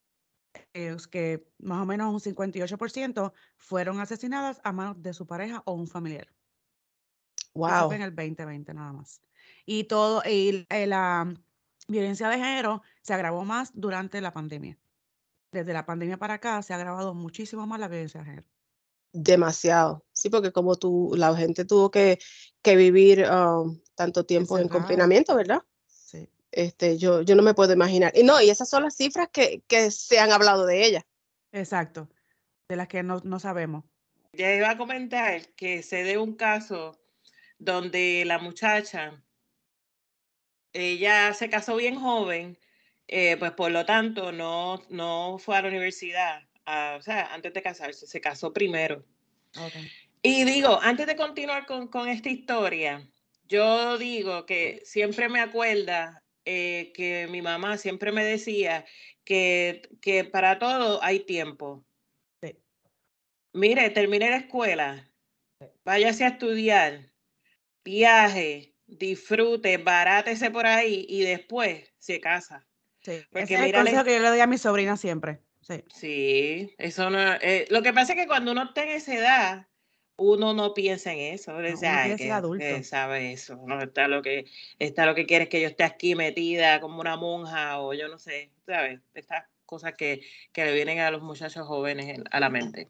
[0.75, 5.73] eh, que más o menos un 58%, fueron asesinadas a manos de su pareja o
[5.73, 6.29] un familiar.
[7.55, 7.93] Wow.
[7.93, 9.23] en el 2020 nada más.
[9.65, 11.33] Y todo, y eh, la,
[11.91, 14.79] violencia de género se agravó más durante la pandemia.
[15.53, 18.47] Desde la pandemia para acá se ha agravado muchísimo más la violencia de género.
[19.13, 22.21] Demasiado, sí, porque como tú, la gente tuvo que,
[22.63, 25.63] que vivir um, tanto tiempo en confinamiento, ¿verdad?
[25.87, 26.29] Sí.
[26.53, 28.13] Este, yo, yo no me puedo imaginar.
[28.15, 31.07] Y no, y esas son las cifras que, que se han hablado de ella.
[31.51, 32.09] Exacto,
[32.69, 33.85] de las que no, no sabemos.
[34.33, 36.97] Ya iba a comentar que se de un caso
[37.59, 39.21] donde la muchacha
[40.73, 42.59] ella se casó bien joven,
[43.09, 46.43] eh, pues por lo tanto no, no fue a la universidad,
[46.97, 49.05] o sea, antes de casarse, se casó primero.
[50.23, 53.09] Y digo, antes de continuar con, con, esta historia,
[53.49, 58.85] yo digo que siempre me acuerda eh, que mi mamá siempre me decía
[59.25, 61.85] que, que para todo hay tiempo.
[63.53, 65.11] Mire, termine la escuela,
[65.85, 67.11] váyase a estudiar,
[67.85, 72.67] viaje, disfrute, barátese por ahí y después se casa.
[73.03, 75.41] Sí, Porque ese es el consejo que yo le doy a mi sobrina siempre.
[75.63, 75.85] Sí.
[75.95, 77.19] Sí, eso no.
[77.41, 79.67] eh, lo que pasa es que cuando uno está en esa edad,
[80.17, 81.53] uno no piensa en eso.
[81.53, 82.65] uno No, uno "Ay, quiere ser que- adulto".
[82.65, 83.57] que sabe eso.
[83.67, 84.45] No está lo que
[84.79, 88.09] está lo que quiere es que yo esté aquí metida como una monja o yo
[88.09, 89.01] no sé, ¿sabes?
[89.15, 90.21] Estas cosas que,
[90.53, 92.89] que le vienen a los muchachos jóvenes en- a la mente.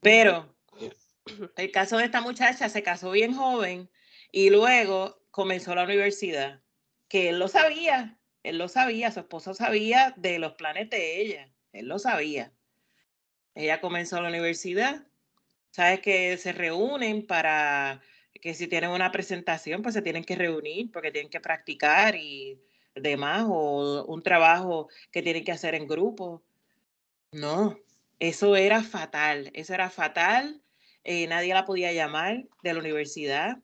[0.00, 0.52] Pero
[1.56, 3.88] el caso de esta muchacha se casó bien joven
[4.32, 6.62] y luego comenzó la universidad,
[7.08, 11.52] que él lo sabía, él lo sabía, su esposo sabía de los planes de ella,
[11.74, 12.54] él lo sabía.
[13.54, 15.06] Ella comenzó la universidad,
[15.72, 18.00] sabes que se reúnen para
[18.32, 22.58] que si tienen una presentación, pues se tienen que reunir porque tienen que practicar y
[22.94, 26.42] demás, o un trabajo que tienen que hacer en grupo.
[27.30, 27.78] No,
[28.20, 30.62] eso era fatal, eso era fatal.
[31.04, 33.58] eh, nadie la podía llamar de la universidad.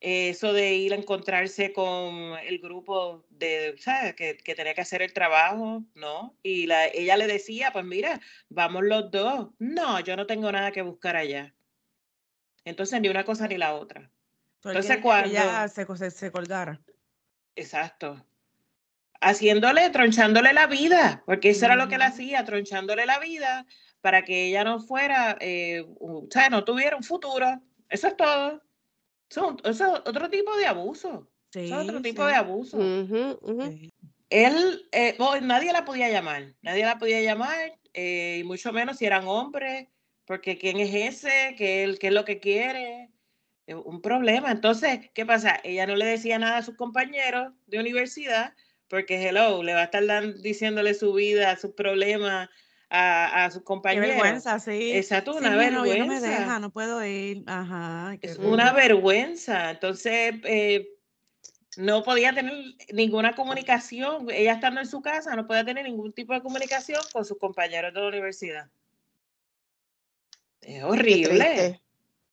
[0.00, 4.14] Eso de ir a encontrarse con el grupo de, ¿sabes?
[4.14, 6.36] Que, que tenía que hacer el trabajo, ¿no?
[6.42, 9.50] Y la, ella le decía, pues mira, vamos los dos.
[9.58, 11.54] No, yo no tengo nada que buscar allá.
[12.64, 14.10] Entonces, ni una cosa ni la otra.
[14.64, 16.80] Entonces, que ella cuando- se, se, se colgara.
[17.54, 18.26] Exacto.
[19.20, 22.10] Haciéndole, tronchándole la vida, porque eso era lo que él Ujú.
[22.10, 23.66] hacía, tronchándole la vida
[24.02, 27.62] para que ella no fuera, eh, o sea, no tuviera un futuro.
[27.88, 28.62] Eso es todo.
[29.30, 31.28] Eso, eso es otro tipo de abuso.
[31.52, 32.78] Sí, Eso es otro tipo sí, de abuso.
[33.70, 33.92] Sí.
[34.30, 38.98] Él, eh, oh, nadie la podía llamar, nadie la podía llamar, eh, y mucho menos
[38.98, 39.86] si eran hombres,
[40.24, 43.10] porque quién es ese, qué, él- qué es lo que quiere,
[43.68, 44.52] Eh, un problema.
[44.52, 45.58] Entonces, ¿qué pasa?
[45.64, 48.54] Ella no le decía nada a sus compañeros de universidad,
[48.88, 52.48] porque hello, le va a estar dan- diciéndole su vida, sus problemas
[52.88, 54.08] a, a sus Qué compañeros.
[54.08, 54.92] vergüenza, sí.
[54.92, 56.38] Exacto, Sí, una mira, no, ella no me vergüenza.
[56.40, 57.42] deja, no puedo ir.
[57.46, 58.16] Ajá.
[58.20, 59.70] qué Es una vergüenza.
[59.70, 60.88] Entonces, eh,
[61.76, 62.54] no podía tener
[62.92, 64.28] ninguna comunicación.
[64.30, 67.92] Ella estando en su casa, no podía tener ningún tipo de comunicación con sus compañeros
[67.92, 68.70] de la universidad.
[70.60, 71.82] Es Qué horrible.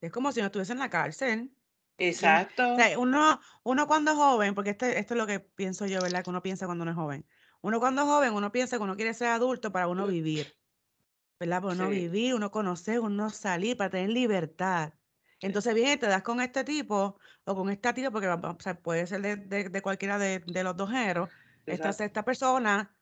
[0.01, 1.51] Es como si no estuviese en la cárcel.
[1.97, 2.73] Exacto.
[2.73, 6.01] O sea, uno, uno cuando es joven, porque este, esto es lo que pienso yo,
[6.01, 6.23] ¿verdad?
[6.23, 7.25] Que uno piensa cuando uno es joven.
[7.63, 10.57] Uno cuando es joven, uno piensa que uno quiere ser adulto para uno vivir,
[11.39, 11.61] ¿verdad?
[11.61, 11.89] Para uno Sí.
[11.91, 14.93] vivir, uno conocer, uno salir, para tener libertad.
[15.41, 19.07] Entonces y te das con este tipo o con esta tía, porque o sea, puede
[19.07, 21.29] ser de, de- de cualquiera de, de los dos géneros,
[21.67, 22.97] esta, esta persona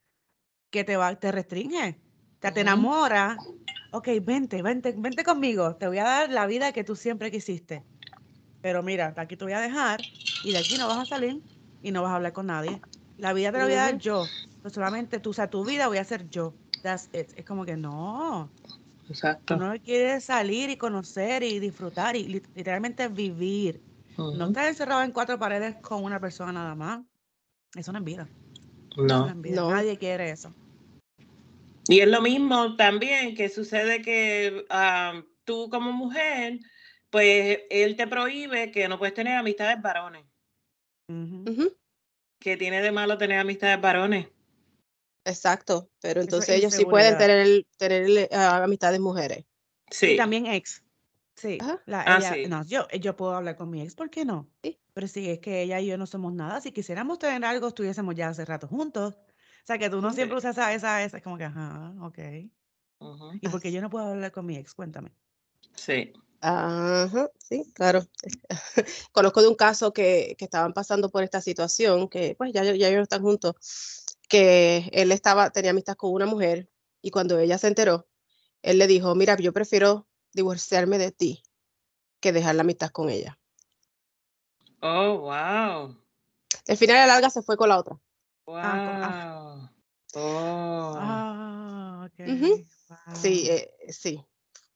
[0.71, 2.03] que te va, te restringe,
[2.39, 3.47] te, te enamora.
[3.91, 7.87] Ok, vente, vente, vente conmigo, te voy a dar la vida que tú siempre quisiste.
[8.61, 11.43] Pero mira, aquí te voy a dejar y de aquí no vas a salir
[11.81, 12.87] y no vas a hablar con nadie.
[13.17, 14.37] La vida te la voy a dar yo.
[14.61, 16.53] Pues solamente tú, o sea, tu vida voy a ser yo.
[16.83, 17.29] That's it.
[17.35, 18.49] Es como que no.
[19.09, 19.55] Exacto.
[19.55, 23.81] Uno quiere salir y conocer y disfrutar y lit- literalmente vivir.
[24.17, 27.01] No estar encerrado en cuatro paredes con una persona nada más.
[27.75, 28.27] Eso no es vida.
[28.97, 29.27] No No.
[29.27, 29.55] es vida.
[29.55, 29.71] No.
[29.71, 30.53] Nadie quiere eso.
[31.87, 36.59] Y es lo mismo también que sucede que ah, tú como mujer,
[37.09, 40.23] pues él te prohíbe que no puedes tener amistades varones.
[41.07, 41.73] Ujú,
[42.39, 44.27] ¿Qué tiene de malo tener amistades varones?
[45.23, 49.45] Exacto, pero es entonces ellos sí pueden tener, tener ah, amistades mujeres.
[49.89, 50.11] Sí.
[50.11, 50.83] Y también ex.
[51.35, 52.45] Sí, la- Ah, ella- sí.
[52.47, 54.49] no, yo, yo puedo hablar con mi ex, ¿por qué no?
[54.63, 54.79] Sí.
[54.93, 58.13] Pero si es que ella y yo no somos nada, si quisiéramos tener algo, estuviésemos
[58.15, 59.15] ya hace rato juntos.
[59.15, 62.17] O sea, que tú no siempre usas esa, esa, esa, es como que, ajá, ok.
[62.99, 63.31] Ujú.
[63.41, 64.73] ¿Y por qué yo no puedo hablar con mi ex?
[64.73, 65.11] Cuéntame.
[65.75, 66.11] Sí.
[66.41, 68.01] Ajá, sí, claro.
[69.11, 72.87] Conozco de un caso que, que estaban pasando por esta situación, que pues ya, ya
[72.89, 73.55] ellos están juntos,
[74.31, 76.69] que él estaba, tenía amistad con una mujer
[77.01, 78.07] y cuando ella se enteró,
[78.61, 81.43] él le dijo, mira, yo prefiero divorciarme de ti
[82.21, 83.37] que dejar la amistad con ella.
[84.81, 85.97] Oh, wow.
[86.65, 87.99] Al final a la larga se fue con la otra.
[88.45, 88.57] Wow.
[88.63, 89.71] Ah,
[90.13, 90.95] Oh.
[90.97, 92.19] Ah, ok.
[92.27, 92.65] Ujú.
[93.13, 93.51] Sí, wow.
[93.53, 94.25] eh, sí,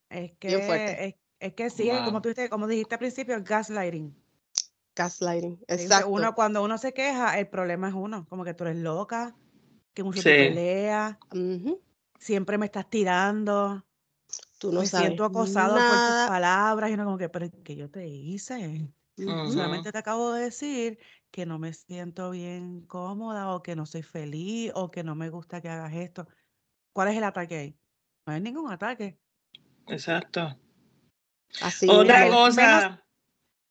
[0.10, 1.08] Es bien que, fuerte.
[1.08, 2.22] es, es que sí, es como Wow.
[2.22, 4.13] tú dijiste, como dijiste al principio, gaslighting.
[4.96, 6.10] gaslighting, sea, exacto.
[6.12, 9.36] Uno, cuando uno se queja, el problema es uno, como que tú eres loca,
[9.96, 10.30] que mucho Sí.
[10.30, 11.82] tú peleas, Ujú,
[12.20, 13.84] siempre me estás tirando.
[14.60, 17.76] Tú no me sabes siento acosado por tus palabras y uno como que, pero ¿qué
[17.76, 18.93] yo te hice?
[19.18, 21.00] Solamente te acabo de decir
[21.32, 25.30] que no me siento bien cómoda o que no soy feliz o que no me
[25.30, 26.28] gusta que hagas esto.
[26.93, 27.80] ¿Cuál es el ataque ahí?
[28.26, 29.18] No hay ningún ataque.
[29.88, 30.58] Exacto.
[31.62, 33.02] Así Otra cosa.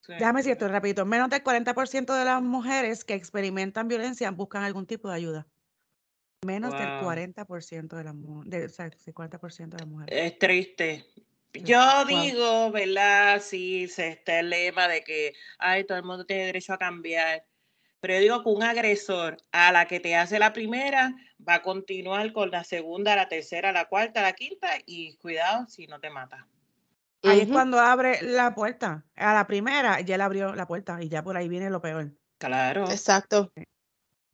[0.01, 0.13] Sí.
[0.13, 1.05] Déjame decir esto rapidito.
[1.05, 5.47] Menos del 40% de las mujeres que experimentan violencia buscan algún tipo de ayuda.
[6.45, 6.99] Menos del Wow.
[6.99, 10.15] 40% de las mujeres, o sea, sí, 40% de las mujeres.
[10.15, 11.05] Es triste.
[11.53, 12.05] Yo Wow.
[12.07, 13.41] digo, ¿verdad?
[13.41, 17.43] Sí, se está el lema de que, ay, todo el mundo tiene derecho a cambiar.
[18.01, 21.15] pero yo digo que un agresor a la que te hace la primera
[21.47, 25.87] va a continuar con la segunda, la tercera, la cuarta, la quinta y cuidado si
[25.87, 26.47] no te mata.
[27.23, 29.03] Ahí es cuando abre la puerta.
[29.15, 32.11] A la primera ya le abrió la puerta y ya por ahí viene lo peor.
[32.37, 32.91] Claro.
[32.91, 33.51] Exacto.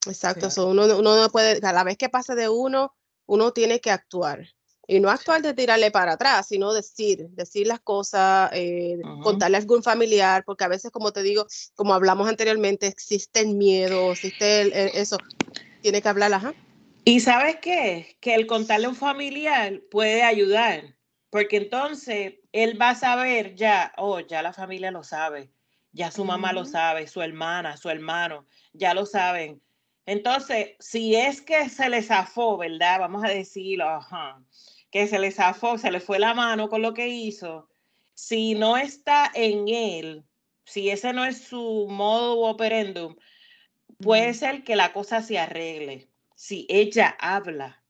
[0.07, 0.47] Exacto.
[0.67, 2.93] uno, uno no puede, a la vez que pase de uno,
[3.25, 4.47] uno tiene que actuar.
[4.87, 9.59] Y no actuar de tirarle para atrás, sino decir, decir las cosas, eh, contarle a
[9.61, 11.45] algún familiar, porque a veces, como te digo,
[11.75, 15.17] como hablamos anteriormente, existe el miedo, existe eso.
[15.81, 16.53] Tiene que hablar, ajá.
[17.05, 18.17] Y sabes qué?
[18.19, 20.97] Que el contarle a un familiar puede ayudar,
[21.29, 25.53] porque entonces él va a saber ya, oh, ya la familia lo sabe,
[25.93, 29.61] ya su mamá lo sabe, su hermana, su hermano, ya lo saben.
[30.05, 32.99] Entonces, si es que se le zafó, ¿verdad?
[32.99, 34.41] Vamos a decirlo, ajá
[34.91, 37.69] que se le zafó, se le fue la mano con lo que hizo,
[38.13, 40.25] si no está en él,
[40.65, 43.15] si ese no es su modo operandum,
[43.99, 46.09] puede ser que la cosa se arregle.
[46.35, 47.83] Si ella habla,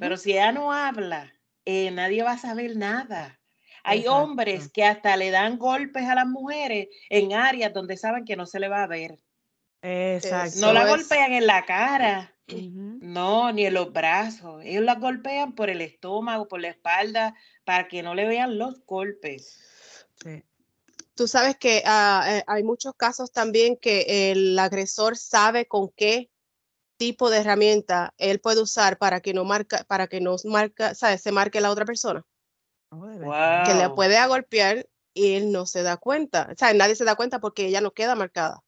[0.00, 1.32] pero si ella no habla,
[1.64, 3.40] eh, nadie va a saber nada.
[3.84, 8.36] Hay hombres que hasta le dan golpes a las mujeres en áreas donde saben que
[8.36, 9.20] no se le va a ver.
[9.82, 10.58] Exacto.
[10.60, 14.62] No la golpean en la cara, no, ni en los brazos.
[14.64, 18.84] Ellos la golpean por el estómago, por la espalda, para que no le vean los
[18.84, 19.58] golpes.
[21.14, 26.30] Tú sabes que ah, eh, hay muchos casos también que el agresor sabe con qué
[26.98, 31.22] tipo de herramienta él puede usar para que no marca, para que no marca, ¿sabes?
[31.22, 32.24] se marque la otra persona.
[32.90, 33.06] Oh,
[33.64, 36.48] que le puede golpear y él no se da cuenta.
[36.52, 38.62] O sea, nadie se da cuenta porque ella no queda marcada.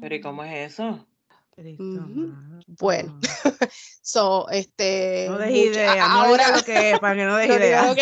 [0.00, 1.06] Pero ¿y cómo es eso?
[2.78, 3.18] Bueno,
[4.02, 5.26] so, este.
[5.28, 7.90] No des idea, ahora lo que es, para que no des idea.
[7.90, 7.98] Ok,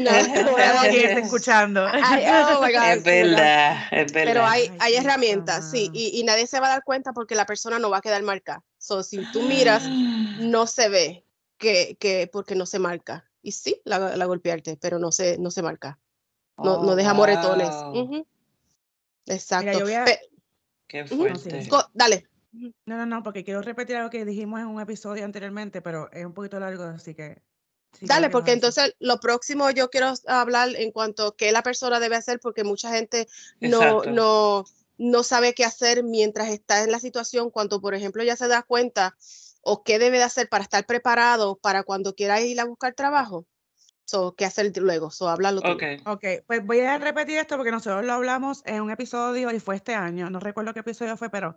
[0.00, 0.10] no,
[0.42, 1.10] no a decir.
[1.10, 1.84] escuchando.
[1.84, 4.32] Oh es verdad, es verdad.
[4.32, 7.44] Pero hay, hay herramientas, sí, y, y, nadie se va a dar cuenta porque la
[7.44, 8.64] persona no va a quedar marcada.
[8.78, 9.86] So, si tú miras,
[10.40, 11.24] no se ve
[11.58, 13.26] que, que porque no se marca.
[13.42, 15.98] Y sí, la, la golpearte, pero no se, no se marca.
[16.56, 17.74] No, no deja moretones.
[19.26, 19.84] Exacto.
[20.90, 21.68] Qué fuerte.
[21.94, 22.26] Dale.
[22.52, 26.26] No, no, no, porque quiero repetir algo que dijimos en un episodio anteriormente, pero es
[26.26, 27.40] un poquito largo, así que...
[28.00, 32.16] Dale, porque entonces lo próximo yo quiero hablar en cuanto a qué la persona debe
[32.16, 33.28] hacer, porque mucha gente
[33.60, 34.64] no, no,
[34.98, 38.62] no sabe qué hacer mientras está en la situación, cuando por ejemplo ya se da
[38.62, 39.16] cuenta
[39.62, 43.46] o qué debe de hacer para estar preparado para cuando quiera ir a buscar trabajo.
[44.10, 45.12] So, ¿Qué hacer luego?
[45.12, 45.70] So, háblalo tú.
[46.04, 49.76] ok, pues voy a repetir esto porque nosotros lo hablamos en un episodio y fue
[49.76, 50.28] este año.
[50.30, 51.54] No recuerdo qué episodio fue, pero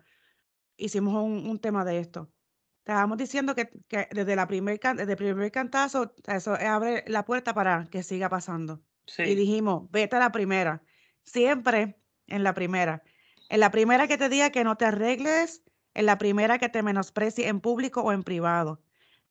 [0.77, 2.31] hicimos un, tema de esto.
[2.77, 3.71] Estábamos diciendo que,
[4.11, 8.83] desde, la primer, desde el primer cantazo, eso abre la puerta para que siga pasando.
[9.17, 10.83] Y dijimos, vete a la primera.
[11.23, 11.97] Siempre
[12.27, 13.01] en la primera.
[13.49, 15.63] En la primera que te diga que no te arregles,
[15.95, 18.79] en la primera que te menosprecie en público o en privado.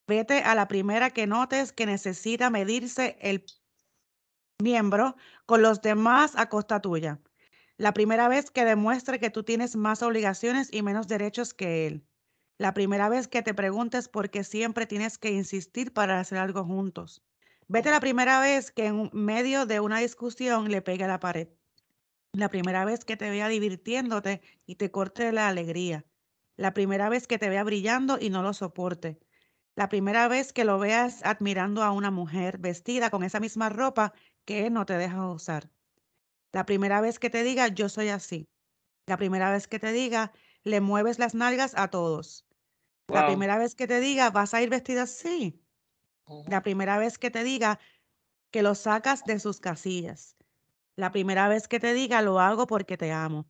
[0.07, 3.44] Vete a la primera que notes que necesita medirse el
[4.61, 7.20] miembro con los demás a costa tuya.
[7.76, 12.07] La primera vez que demuestre que tú tienes más obligaciones y menos derechos que él.
[12.59, 16.64] La primera vez que te preguntes por qué siempre tienes que insistir para hacer algo
[16.64, 17.24] juntos.
[17.68, 21.48] Vete la primera vez que en medio de una discusión le pegue a la pared.
[22.32, 26.05] La primera vez que te vea divirtiéndote y te corte la alegría.
[26.57, 29.18] La primera vez que te vea brillando y no lo soporte.
[29.74, 34.12] La primera vez que lo veas admirando a una mujer vestida con esa misma ropa
[34.44, 35.70] que él no te deja usar.
[36.52, 38.48] La primera vez que te diga, yo soy así.
[39.06, 42.44] La primera vez que te diga, le mueves las nalgas a todos.
[43.08, 45.58] La primera vez que te diga, vas a ir vestida así.
[46.46, 47.80] La primera vez que te diga
[48.50, 50.36] que lo sacas de sus casillas.
[50.96, 53.48] La primera vez que te diga, lo hago porque te amo.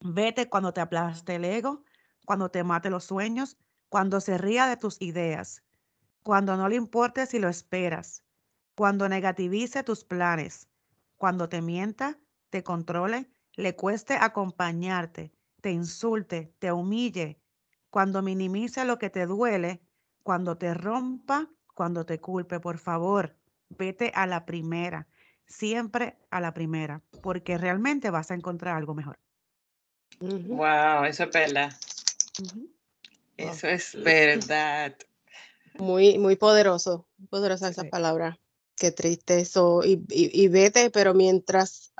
[0.00, 1.84] Vete cuando te aplaste el ego,
[2.24, 3.58] cuando te mate los sueños,
[3.90, 5.62] cuando se ría de tus ideas,
[6.22, 8.22] cuando no le importe si lo esperas,
[8.76, 10.68] cuando negativice tus planes,
[11.16, 12.16] cuando te mienta,
[12.50, 17.40] te controle, le cueste acompañarte, te insulte, te humille,
[17.90, 19.82] cuando minimice lo que te duele,
[20.22, 23.36] cuando te rompa, cuando te culpe, por favor,
[23.70, 25.08] vete a la primera,
[25.46, 29.18] siempre a la primera, porque realmente vas a encontrar algo mejor.
[30.20, 31.72] Wow, eso es verdad.
[33.40, 34.94] Eso es verdad.
[35.78, 38.38] Muy, muy poderoso, poderosa esa palabra.
[38.76, 41.92] Qué triste eso, y, vete, pero mientras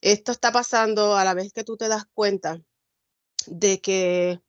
[0.00, 2.60] esto está pasando, a la vez que tú te das cuenta
[3.46, 4.40] de que,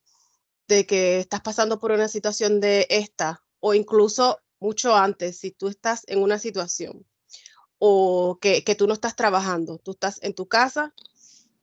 [0.68, 5.68] de que estás pasando por una situación de esta, o incluso mucho antes, si tú
[5.70, 7.06] estás en una situación
[7.78, 10.94] o que, que tú no estás trabajando, tú estás en tu casa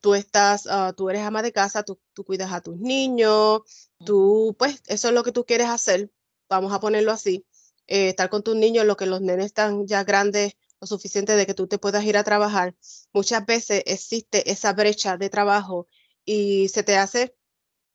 [0.01, 3.62] tú estás, ah, tú eres ama de casa, tú, tú, cuidas a tus niños,
[4.05, 6.11] tú, pues, eso es lo que tú quieres hacer,
[6.48, 7.46] vamos a ponerlo así,
[7.86, 11.46] eh, estar con tus niños, lo que los nenes están ya grandes, lo suficiente de
[11.46, 12.74] que tú te puedas ir a trabajar.
[13.12, 15.88] Muchas veces existe esa brecha de trabajo
[16.24, 17.34] y se te hace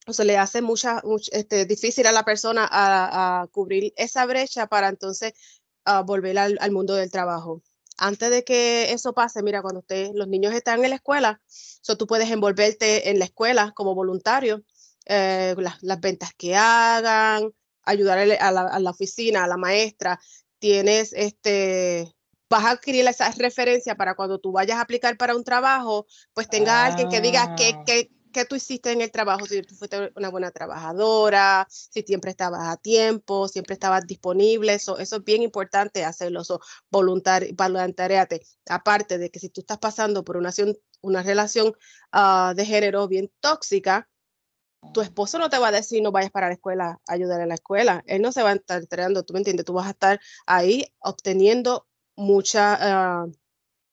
[0.08, 1.02] o se le hace mucha,
[1.32, 5.34] este, difícil a la persona a, cubrir esa brecha para entonces
[5.84, 7.64] a volver al, al, mundo del trabajo.
[7.98, 11.98] Antes de que eso pase, mira, cuando usted, los niños están en la escuela, so
[11.98, 14.64] tú puedes envolverte en la escuela como voluntario,
[15.06, 17.52] eh, las, las, ventas que hagan,
[17.84, 20.20] ayudar a la, a la, oficina, a la maestra.
[20.60, 22.16] Tienes este,
[22.50, 26.48] vas a adquirir esa referencia para cuando tú vayas a aplicar para un trabajo, pues
[26.48, 30.12] tenga alguien que diga qué, qué, qué tú hiciste en el trabajo, si tú fuiste
[30.14, 35.42] una buena trabajadora, si siempre estabas a tiempo, siempre estabas disponible, eso, eso es bien
[35.42, 36.60] importante hacerlo, eso,
[36.92, 38.42] voluntariate.
[38.68, 40.52] Aparte de que si tú estás pasando por una,
[41.02, 41.74] una relación
[42.14, 44.10] uh, de género bien tóxica,
[44.94, 47.56] tu esposo no te va a decir no vayas para la escuela ayudar en la
[47.56, 48.04] escuela.
[48.06, 50.84] Él no se va a estar entrenando, tú me entiendes, tú vas a estar ahí
[51.00, 53.32] obteniendo mucha uh,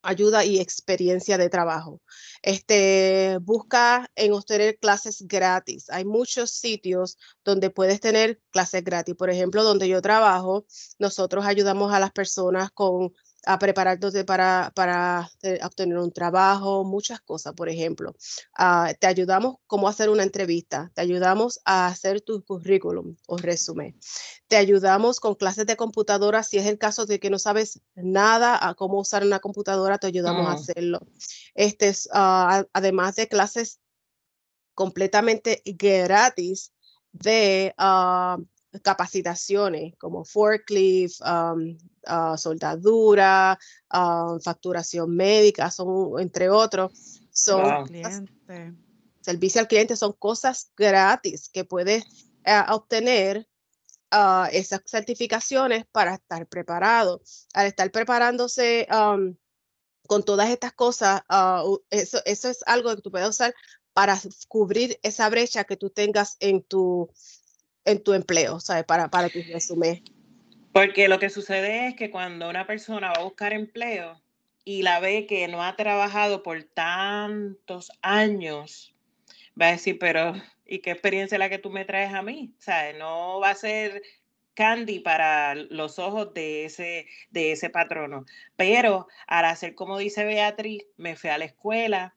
[0.03, 2.01] ayuda y experiencia de trabajo.
[2.43, 5.89] Este, busca en obtener clases gratis.
[5.91, 9.15] Hay muchos sitios donde puedes tener clases gratis.
[9.15, 10.67] Por ejemplo, donde yo trabajo,
[10.99, 13.13] nosotros ayudamos a las personas con
[13.47, 18.15] a prepararte para, para eh, obtener un trabajo, muchas cosas, por ejemplo.
[18.59, 23.99] Uh, te ayudamos cómo hacer una entrevista, te ayudamos a hacer tu currículum o resumen,
[24.49, 28.59] te ayudamos con clases de computadora, si es el caso de que no sabes nada
[28.67, 31.01] a cómo usar una computadora, te ayudamos a hacerlo.
[31.55, 33.81] Este es, uh, además de clases
[34.75, 36.73] completamente gratis
[37.13, 38.43] de uh,
[38.81, 43.59] capacitaciones como forklift, um, uh, soldadura,
[43.93, 47.87] uh, facturación médica, son entre otros, son
[49.21, 52.05] servicio al cliente, son cosas gratis que puedes
[52.47, 53.47] uh, obtener
[54.51, 57.23] esas certificaciones para estar preparado.
[57.55, 59.35] Al estar preparándose um,
[60.07, 61.23] con todas estas cosas,
[61.89, 63.55] eso, eso es algo que tú puedes usar
[63.95, 67.11] para cubrir esa brecha que tú tengas en tu
[67.85, 68.85] en tu empleo, ¿sabes?
[68.85, 70.03] Para, para tu resumen.
[70.73, 74.21] Porque lo que sucede es que cuando una persona va a buscar empleo
[74.65, 78.95] y la ve que no ha trabajado por tantos años,
[79.61, 82.55] va a decir, pero ¿y qué experiencia es la que tú me traes a mí?
[82.59, 82.97] ¿Sabes?
[82.97, 84.03] No va a ser
[84.55, 88.25] candy para los ojos de ese, de ese patrono.
[88.57, 92.15] Pero al hacer como dice Beatriz, me fui a la escuela,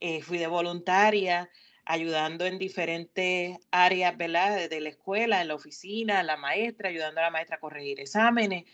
[0.00, 1.48] eh, fui de voluntaria,
[1.86, 4.68] ayudando en diferentes áreas, ¿verdad?
[4.68, 8.64] De la escuela, en la oficina, la maestra, ayudando a la maestra a corregir exámenes,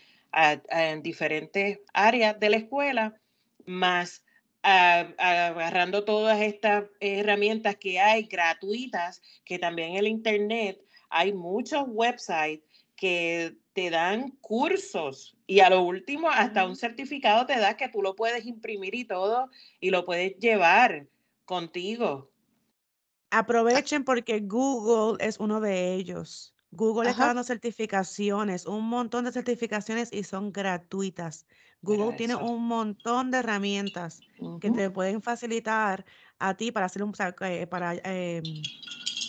[0.69, 3.15] en diferentes áreas de la escuela,
[3.65, 4.25] más
[4.63, 12.63] agarrando todas estas herramientas que hay gratuitas, que también en el Internet hay muchos websites
[12.95, 18.01] que te dan cursos y a lo último hasta un certificado te da que tú
[18.01, 19.49] lo puedes imprimir y todo
[19.79, 21.07] y lo puedes llevar
[21.45, 22.32] contigo
[23.33, 26.53] Aprovechen porque Google es uno de ellos.
[26.69, 31.47] Google está dando certificaciones, un montón de certificaciones y son gratuitas.
[31.81, 34.23] Google tiene un montón de herramientas
[34.61, 36.05] que te pueden facilitar
[36.37, 38.43] a ti para, hacer un, para em,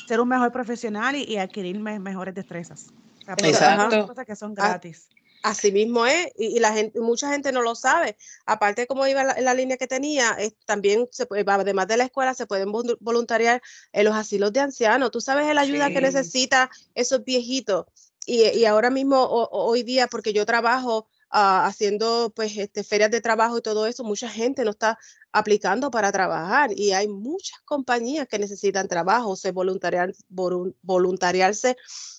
[0.06, 2.92] ser un mejor profesional y, adquirir mejores destrezas.
[3.38, 4.06] Exacto.
[4.06, 5.10] cosas que son gratis.
[5.44, 8.16] Así mismo es, y, la gente, mucha gente no lo sabe.
[8.46, 10.34] Aparte de cómo iba en la, línea que tenía,
[10.64, 13.60] también se puede, además de la escuela, se pueden voluntariar
[13.92, 15.10] en los asilos de ancianos.
[15.10, 17.84] Tú sabes la ayuda que necesita esos viejitos.
[18.24, 23.58] Y, ahora mismo, hoy día, porque yo trabajo ah, haciendo pues este, ferias de trabajo
[23.58, 24.98] y todo eso, mucha gente no está
[25.32, 31.76] aplicando para trabajar y hay muchas compañías que necesitan trabajo, se voluntariar, voluntariarse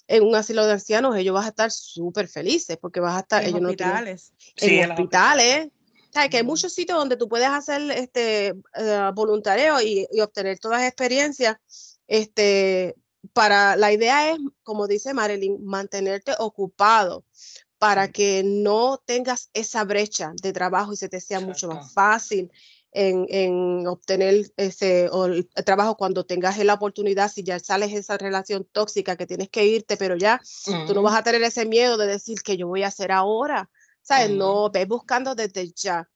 [0.08, 3.44] en un asilo de ancianos, ellos van a estar súper felices porque vas a estar
[3.44, 4.34] en ellos hospitales.
[4.62, 5.68] No en hospitales.
[5.68, 10.60] O que hay muchos sitios donde tú puedes hacer este uh, voluntario y, y, obtener
[10.60, 11.58] todas las experiencias.
[12.08, 12.96] Este,
[13.34, 17.26] para, la idea es, como dice Marilyn, mantenerte ocupado
[17.86, 22.52] para que no tengas esa brecha de trabajo y se te sea mucho más fácil
[22.92, 28.68] en, obtener ese el trabajo cuando tengas la oportunidad, si ya sales de esa relación
[28.72, 30.42] tóxica que tienes que irte, pero ya
[30.88, 33.70] tú no vas a tener ese miedo de decir que yo voy a hacer ahora,
[34.02, 34.32] ¿sabes?
[34.32, 36.10] No, ves buscando desde ya.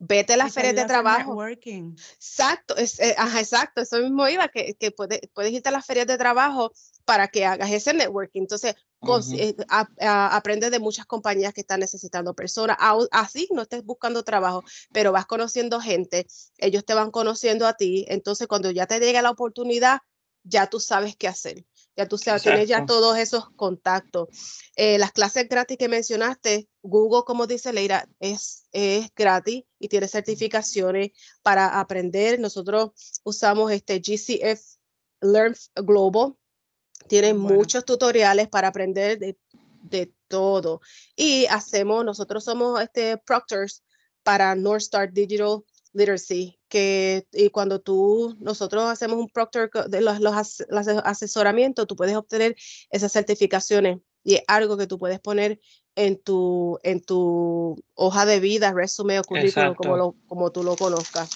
[0.00, 1.30] Vete a las ferias de trabajo.
[1.30, 1.96] networking.
[2.14, 5.86] Exacto, es, eh, ajá, exacto, eso mismo iba, que, que puede- puedes irte a las
[5.86, 6.72] ferias de trabajo
[7.04, 8.42] para que hagas ese networking.
[8.42, 9.36] Entonces, Ujú.
[9.38, 12.76] eh, a- a- aprendes de muchas compañías que están necesitando personas.
[13.10, 16.26] Así no estés buscando trabajo, pero vas conociendo gente,
[16.58, 18.04] ellos te van conociendo a ti.
[18.08, 19.98] Entonces, cuando ya te llegue la oportunidad,
[20.42, 21.64] ya tú sabes qué hacer.
[21.96, 24.28] Ya tú sabes, tienes ya todos esos contactos.
[24.76, 30.06] Eh, las clases gratis que mencionaste, Google, como dice Leira, es, es gratis y tiene
[30.06, 31.10] certificaciones
[31.42, 32.38] para aprender.
[32.38, 32.92] Nosotros
[33.24, 34.60] usamos este GCF
[35.20, 36.34] Learn Global.
[37.08, 37.56] Tiene Bueno.
[37.56, 39.36] muchos tutoriales para aprender de,
[39.82, 40.80] de todo.
[41.16, 43.82] Y hacemos, nosotros somos este proctors
[44.22, 50.20] para North Star Digital Literacy, que y cuando tú, nosotros hacemos un proctor de los,
[50.20, 52.54] los, as- los asesoramientos, tú puedes obtener
[52.90, 55.58] esas certificaciones y es algo que tú puedes poner
[55.96, 60.76] en tu, en tu hoja de vida, resumen o currículum, como, lo, como tú lo
[60.76, 61.30] conozcas.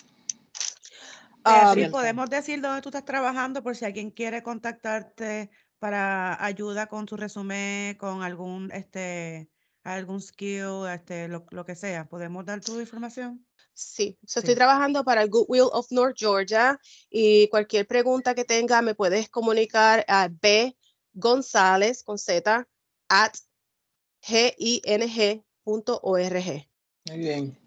[1.45, 1.97] Beatriz, Cierto.
[1.97, 5.51] podemos decir dónde tú estás trabajando por si alguien quiere contactarte
[5.83, 9.51] para ayuda con su resumen, con algún, este,
[9.83, 12.09] algún skill, este, lo, lo que sea.
[12.09, 13.45] ¿Podemos dar tu información?
[13.75, 14.45] Sí, so Sí.
[14.45, 16.79] estoy trabajando para el Goodwill of North Georgia
[17.11, 20.77] y cualquier pregunta que tenga me puedes comunicar a B
[21.15, 22.69] González con Z
[23.09, 23.33] at
[24.21, 25.59] ging.org.
[27.09, 27.59] Muy bien.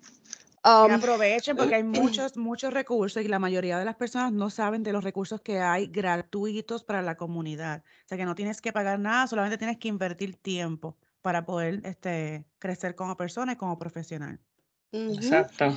[0.66, 4.50] Y Um, aprovechen porque hay muchos, muchos recursos y la mayoría de las personas no
[4.50, 7.84] saben de los recursos que hay gratuitos para la comunidad.
[8.06, 11.82] O sea que no tienes que pagar nada, solamente tienes que invertir tiempo para poder
[11.84, 14.40] este, crecer como persona y como profesional.
[14.92, 15.76] Exacto.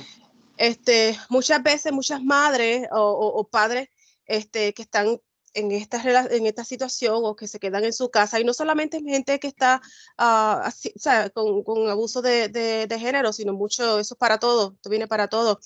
[0.57, 3.89] este, muchas veces muchas madres o, o- o padres
[4.25, 5.19] este, que están
[5.53, 9.01] en esta, en esta situación o que se quedan en su casa, y no solamente
[9.01, 9.81] gente que está
[10.17, 14.37] así, o sea, con, con abuso de, de- de género, sino mucho, eso es para
[14.39, 15.59] todo, esto viene para todo,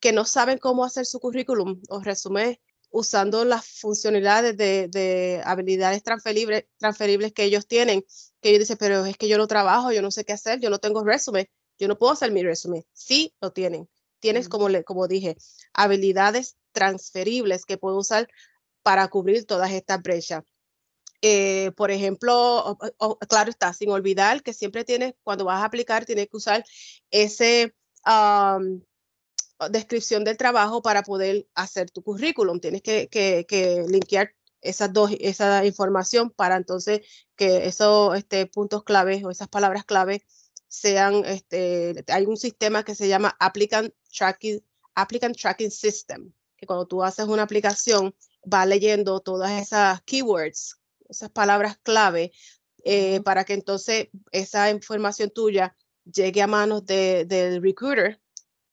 [0.00, 2.58] que no saben cómo hacer su currículum o resumen
[2.90, 8.04] usando las funcionalidades de, de habilidades transferibles, transferibles que ellos tienen,
[8.40, 10.70] que ellos dicen, pero es que yo no trabajo, yo no sé qué hacer, yo
[10.70, 11.46] no tengo resumen,
[11.78, 12.84] yo no puedo hacer mi resumen.
[12.92, 13.88] Sí, lo tienen
[14.20, 14.50] tienes, Mm.
[14.50, 15.36] como, le, como dije,
[15.72, 18.28] habilidades transferibles que puedo usar
[18.82, 20.44] para cubrir todas estas brechas.
[21.22, 22.78] Eh, por ejemplo,
[23.28, 26.64] claro está, sin olvidar que siempre tienes, cuando vas a aplicar, tienes que usar
[27.10, 27.74] ese
[28.04, 28.82] am,
[29.70, 32.60] descripción del trabajo para poder hacer tu currículum.
[32.60, 37.00] Tienes que, que, que linkear esas dos, esa información para entonces
[37.36, 40.24] que esos este, puntos claves o esas palabras clave
[40.68, 44.64] sean, este, hay un sistema que se llama Applicant Tracking,
[44.94, 50.76] Applicant Tracking System, que cuando tú haces una aplicación va leyendo todas esas keywords,
[51.08, 52.32] esas palabras clave,
[52.84, 58.20] eh, para que entonces esa información tuya llegue a manos de- del recruiter,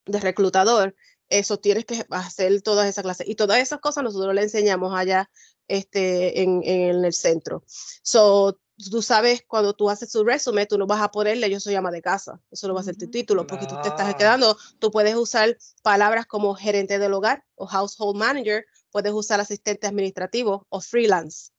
[0.05, 0.95] del reclutador.
[1.29, 3.27] Eso tienes que hacer todas esas clases.
[3.27, 5.29] Y todas esas cosas nosotros le enseñamos allá
[5.67, 7.63] este, en, en el centro.
[8.01, 11.75] So, tú sabes, cuando tú haces tu resumen, tú no vas a ponerle yo soy
[11.75, 12.39] ama de casa.
[12.49, 14.57] Eso no va a ser tu título, porque tú te estás quedando.
[14.79, 18.65] Tú puedes usar palabras como gerente del hogar o household manager,
[18.97, 21.51] puedes usar asistente administrativo o freelance,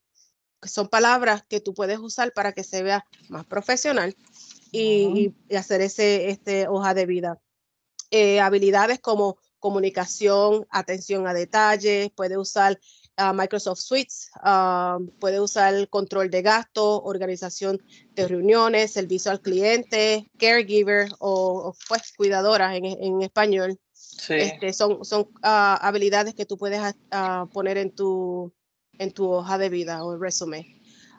[0.60, 4.16] que son palabras que tú puedes usar para que se vea más profesional
[4.72, 7.40] y, y hacer ese este, hoja de vida.
[8.10, 12.80] Eh, habilidades como comunicación, atención a detalles, puede usar
[13.16, 17.80] ah, Microsoft Suites, ah, puede usar control de gasto, organización
[18.14, 23.78] de reuniones, servicio al cliente, caregiver o, o, pues cuidadora en, en español.
[24.18, 24.34] Sí.
[24.34, 28.52] Este, son son ah, habilidades que tú puedes ah, ah, poner en tu,
[28.98, 30.66] en tu hoja de vida o resumen.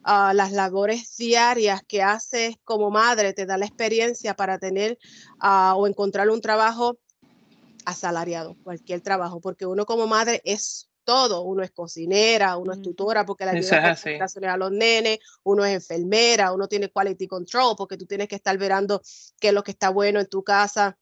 [0.04, 4.97] Ah, las labores diarias que haces como madre te da la experiencia para tener
[5.41, 7.00] o encontrar un trabajo
[7.86, 13.26] asalariado, cualquier trabajo, porque uno como madre es todo, uno es cocinera, uno es tutora
[13.26, 17.97] porque le ayuda prestaciones a los nenes, uno es enfermera, uno tiene quality control porque
[17.97, 19.02] tú tienes que estar verando
[19.39, 21.00] qué es lo que está bueno en tu casa,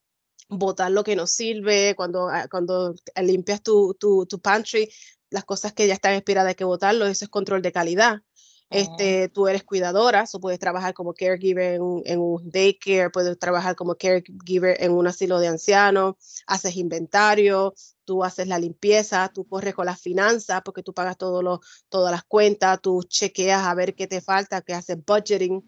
[0.49, 4.89] botar lo que no sirve, cuando, ah, cuando limpias tu, tu, tu pantry,
[5.29, 8.21] las cosas que ya están expiradas hay que botarlo, eso es control de calidad.
[8.69, 13.39] Este, tú eres cuidadora, o puedes trabajar como caregiver en un, en un daycare, puedes
[13.39, 17.73] trabajar como caregiver en un asilo de ancianos, haces inventario,
[18.03, 22.11] tú haces la limpieza, tú corres con las finanzas porque tú pagas todo lo, todas
[22.11, 25.63] las cuentas, tú chequeas a ver qué te falta, que haces budgeting.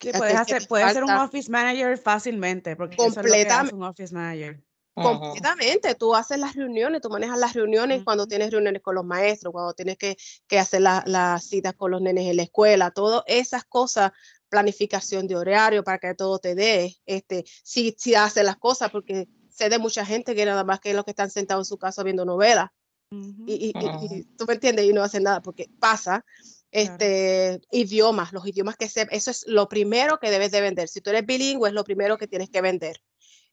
[0.00, 3.40] Sí, puedes hacer, puedes ser un office manager fácilmente, porque eso es lo que hace
[3.42, 3.74] Completamente.
[3.74, 4.62] un office manager.
[4.94, 8.28] Completamente, tú haces las reuniones, tú manejas las reuniones cuando Ujú.
[8.30, 10.16] tienes reuniones con los maestros, cuando tienes que,
[10.48, 14.10] que hacer la- las citas con los nenes en la escuela, todas esas cosas,
[14.48, 19.28] planificación de horario para que todo te dé, este, si, si haces las cosas, porque
[19.50, 22.02] sé de mucha gente que nada más que los que están sentados en su casa
[22.02, 22.70] viendo novelas.
[23.10, 26.24] y, y, tú me entiendes, y no hacen nada, porque pasa.
[26.70, 30.88] Este, idiomas, los idiomas que se, eso es lo primero que debes de vender.
[30.88, 33.02] Si tú eres bilingüe, es lo primero que tienes que vender.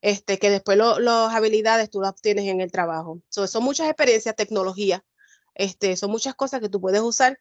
[0.02, 3.22] Este, que después las habilidades tú las obtienes en el trabajo.
[3.30, 5.04] son muchas experiencias, tecnología,
[5.56, 7.40] este, son muchas cosas que tú puedes usar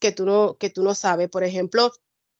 [0.00, 1.28] que tú no, que tú no sabes.
[1.28, 1.92] Por ejemplo,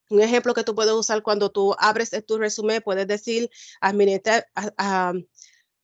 [0.08, 3.48] un ejemplo que tú puedes usar cuando tú abres tu resumen, puedes decir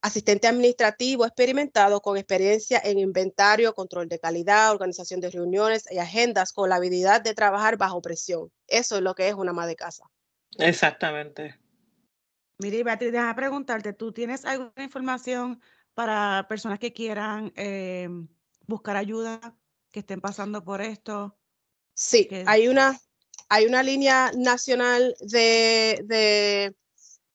[0.07, 6.53] asistente administrativo experimentado con experiencia en inventario, control de calidad, organización de reuniones y agendas
[6.53, 8.51] con la habilidad de trabajar bajo presión.
[8.67, 10.05] Eso es lo que es una ama de casa.
[10.59, 11.59] Exactamente.
[12.59, 15.61] Mire, Beatriz, déjame preguntarte, ¿tú tienes alguna información
[15.95, 18.09] para personas que quieran eh,
[18.67, 19.59] buscar ayuda,
[19.91, 21.37] que estén pasando por esto?
[21.95, 22.99] Sí, hay una,
[23.49, 26.75] hay una línea nacional de, de,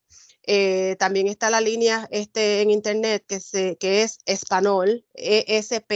[0.51, 5.90] Eh, también está la línea este, en internet que, se, que es español, E-S-P-A-N-O-L,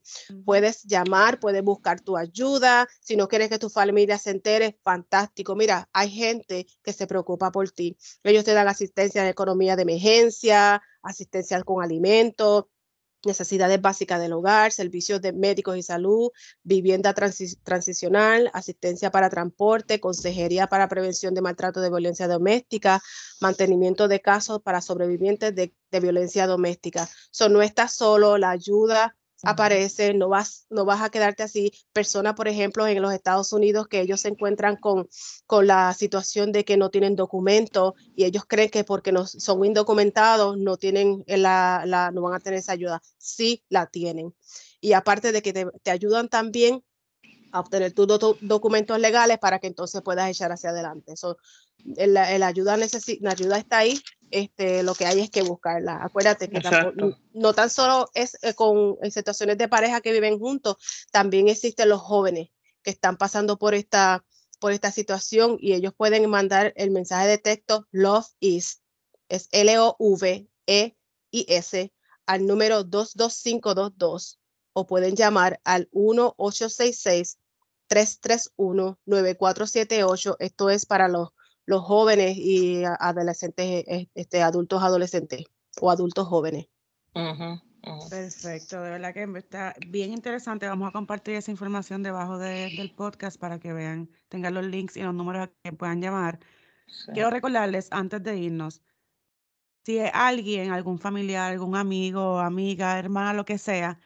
[0.44, 2.86] Puedes llamar, puedes buscar tu ayuda.
[3.00, 5.56] Si no quieres que tu familia se entere, fantástico.
[5.56, 7.96] Mira, hay gente que se preocupa por ti.
[8.22, 12.66] Ellos te dan asistencia de economía de emergencia, asistencia con alimentos,
[13.26, 16.30] necesidades básicas del hogar, servicios de médicos y salud,
[16.62, 23.02] vivienda transicional, asistencia para transporte, consejería para prevención de maltrato de violencia doméstica,
[23.40, 27.08] mantenimiento de casos para sobrevivientes de, de violencia doméstica.
[27.30, 31.72] So, no está solo la ayuda aparece, no vas, no vas a quedarte así.
[31.92, 35.08] Personas, por ejemplo, en los Estados Unidos que ellos se encuentran con,
[35.46, 39.64] con la situación de que no tienen documentos y ellos creen que porque no, son
[39.64, 43.02] indocumentados no tienen la, la, no van a tener esa ayuda.
[43.18, 44.34] Sí la tienen.
[44.80, 46.82] Y aparte de que te, te ayudan también
[47.52, 48.06] a obtener tus
[48.40, 51.12] documentos legales para que entonces puedas echar hacia adelante.
[51.12, 51.38] Eso,
[51.96, 54.00] el, ayuda, la ayuda está ahí,
[54.30, 56.02] este, lo que hay es que buscarla.
[56.02, 56.60] Acuérdate que
[57.32, 60.76] no tan solo es eh, con situaciones de pareja que viven juntos,
[61.10, 62.50] también existen los jóvenes
[62.82, 64.24] que están pasando por esta,
[64.60, 68.82] por esta situación y ellos pueden mandar el mensaje de texto Love is,
[69.28, 70.92] es L-O-V-E-I-S,
[72.26, 74.40] al número 22522
[74.72, 77.38] o pueden llamar al 1866
[77.88, 80.36] 331-9478.
[80.38, 81.30] Esto es para los,
[81.66, 85.44] los jóvenes y adolescentes, eh, este, adultos adolescentes
[85.80, 86.68] o adultos jóvenes.
[88.10, 90.66] Perfecto, de verdad que está bien interesante.
[90.66, 95.02] Vamos a compartir esa información debajo del podcast para que vean, tengan los links y
[95.02, 96.40] los números que puedan llamar.
[97.12, 98.82] Quiero recordarles antes de irnos,
[99.84, 104.00] si alguien, algún familiar, algún amigo, amiga, hermana, lo que sea,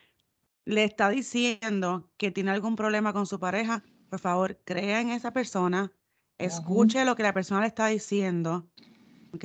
[0.66, 5.32] le está diciendo que tiene algún problema con su pareja, por favor, crea en esa
[5.32, 5.90] persona,
[6.40, 8.66] escuche lo que la persona le está diciendo,
[9.34, 9.44] ¿ok?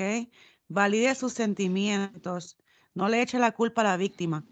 [0.68, 2.58] Valide sus sentimientos,
[2.94, 4.44] no le eche la culpa a la víctima.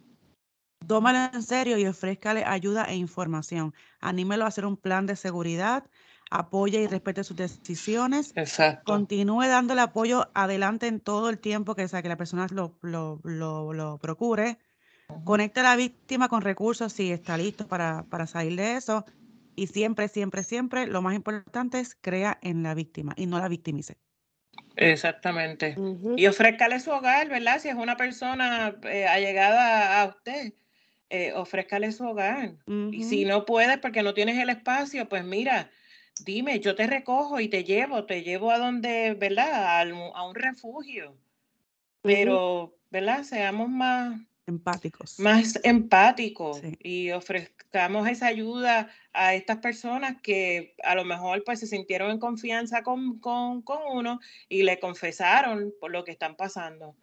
[0.85, 3.73] Tómalo en serio y ofrézcale ayuda e información.
[4.01, 5.85] Anímelo a hacer un plan de seguridad,
[6.29, 8.33] apoye y respete sus decisiones.
[8.35, 8.91] Exacto.
[8.91, 13.21] Continúe dándole apoyo adelante en todo el tiempo que, sea, que la persona lo, lo,
[13.23, 14.59] lo procure.
[15.23, 19.05] Conecta a la víctima con recursos si está listo para, para salir de eso.
[19.55, 23.47] Y siempre, siempre, siempre, lo más importante es crea en la víctima y no la
[23.47, 23.97] victimice.
[24.75, 25.75] Exactamente.
[26.17, 27.59] Y ofrézcale su hogar, ¿verdad?
[27.59, 30.53] Si es una persona eh, allegada a usted,
[31.09, 32.55] eh, ofrézcale su hogar.
[32.91, 35.69] Y si no puedes porque no tienes el espacio, pues mira,
[36.25, 39.81] dime, yo te recojo y te llevo, te llevo a donde, ¿verdad?
[39.81, 41.15] A, un refugio.
[42.01, 43.23] Pero, ¿verdad?
[43.23, 45.19] Seamos más empáticos.
[45.19, 51.67] Más empáticos y ofrezcamos esa ayuda a estas personas que a lo mejor pues se
[51.67, 53.19] sintieron en confianza con,
[53.91, 54.19] uno
[54.49, 56.95] y le confesaron por lo que están pasando.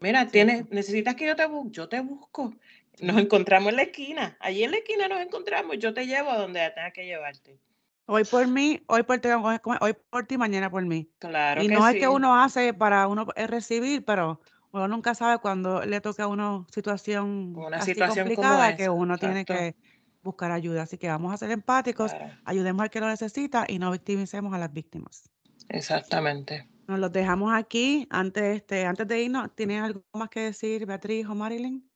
[0.00, 2.54] Mira, tienes, necesitas que yo te busque, yo te busco.
[3.00, 6.36] Nos encontramos en la esquina, allí en la esquina nos encontramos, yo te llevo a
[6.36, 7.58] donde tenga que llevarte.
[8.06, 11.08] Hoy por mí, hoy por ti, hoy por ti, mañana por mí.
[11.18, 11.62] Claro.
[11.62, 14.40] Y no es que uno hace para uno recibir, pero
[14.72, 19.44] uno nunca sabe cuando le toca a uno situación, Una situación complicada que uno tiene
[19.44, 19.76] que
[20.22, 20.82] buscar ayuda.
[20.82, 22.12] Así que vamos a ser empáticos,
[22.44, 25.28] ayudemos al que lo necesita y no victimicemos a las víctimas.
[25.68, 26.68] Exactamente.
[26.86, 28.06] Nos los dejamos aquí.
[28.10, 31.88] Antes, este, antes de irnos, ¿tienen algo más que decir, Beatriz o Marilyn?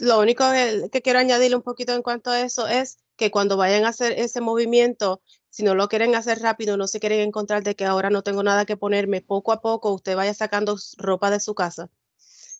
[0.00, 0.44] Lo único
[0.92, 4.12] que, quiero añadir un poquito en cuanto a eso es que cuando vayan a hacer
[4.12, 5.20] ese movimiento,
[5.50, 8.42] si no lo quieren hacer rápido, no se quieren encontrar de que ahora no tengo
[8.42, 11.90] nada que ponerme, poco a poco usted vaya sacando ropa de su casa,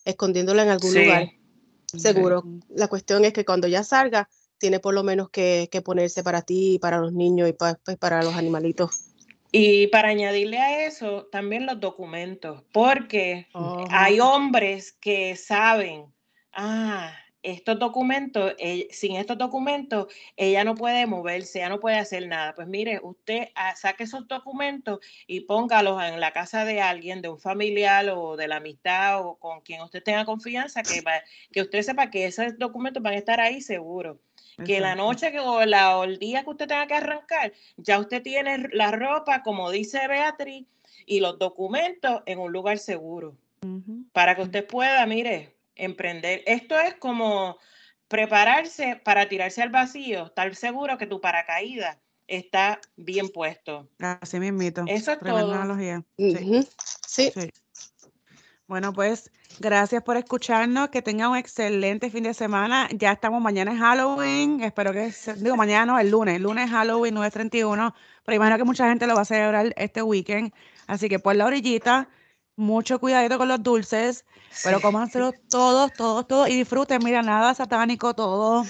[0.05, 1.29] escondiéndola en algún lugar.
[1.97, 2.43] Seguro.
[2.69, 6.77] La cuestión es que cuando ya salga, tiene por lo menos que, ponerse para ti,
[6.79, 9.05] para los niños y pues, para los animalitos.
[9.51, 13.47] Y para añadirle a eso, también los documentos, porque
[13.89, 16.05] hay hombres que saben,
[16.53, 17.11] ah,
[17.43, 22.53] estos documentos, eh, sin estos documentos, ella no puede moverse, ella no puede hacer nada.
[22.53, 27.29] Pues mire, usted ah, saque esos documentos y póngalos en la casa de alguien, de
[27.29, 31.01] un familiar o de la amistad o con quien usted tenga confianza, que,
[31.51, 34.17] que usted sepa que esos documentos van a estar ahí seguros.
[34.65, 37.97] Que la noche que, o, la, o el día que usted tenga que arrancar, ya
[37.97, 40.65] usted tiene la ropa, como dice Beatriz,
[41.05, 43.37] y los documentos en un lugar seguro.
[44.13, 46.43] Para que usted pueda, mire, emprender.
[46.45, 47.57] Esto es como
[48.07, 53.89] prepararse para tirarse al vacío, estar seguro que tu paracaídas está bien puesto.
[53.99, 54.83] Así mismito.
[54.87, 55.53] Eso es todo.
[55.53, 56.03] Analogía.
[56.17, 57.31] sí.
[57.33, 57.51] sí.
[58.69, 60.89] Bueno, pues gracias por escucharnos.
[60.89, 62.87] Que tengan un excelente fin de semana.
[62.93, 64.61] Ya estamos, mañana es Halloween.
[64.61, 66.35] Espero que, digo, mañana no, el lunes.
[66.35, 67.95] El lunes es Halloween, 9.31.
[68.23, 70.53] Pero imagino que mucha gente lo va a celebrar este weekend.
[70.85, 72.09] Así que por la orillita,
[72.59, 74.25] mucho cuidadito con los dulces,
[74.63, 76.99] pero cómanselo todos, todos, todos y disfruten.
[77.03, 78.65] Mira, nada satánico, todo,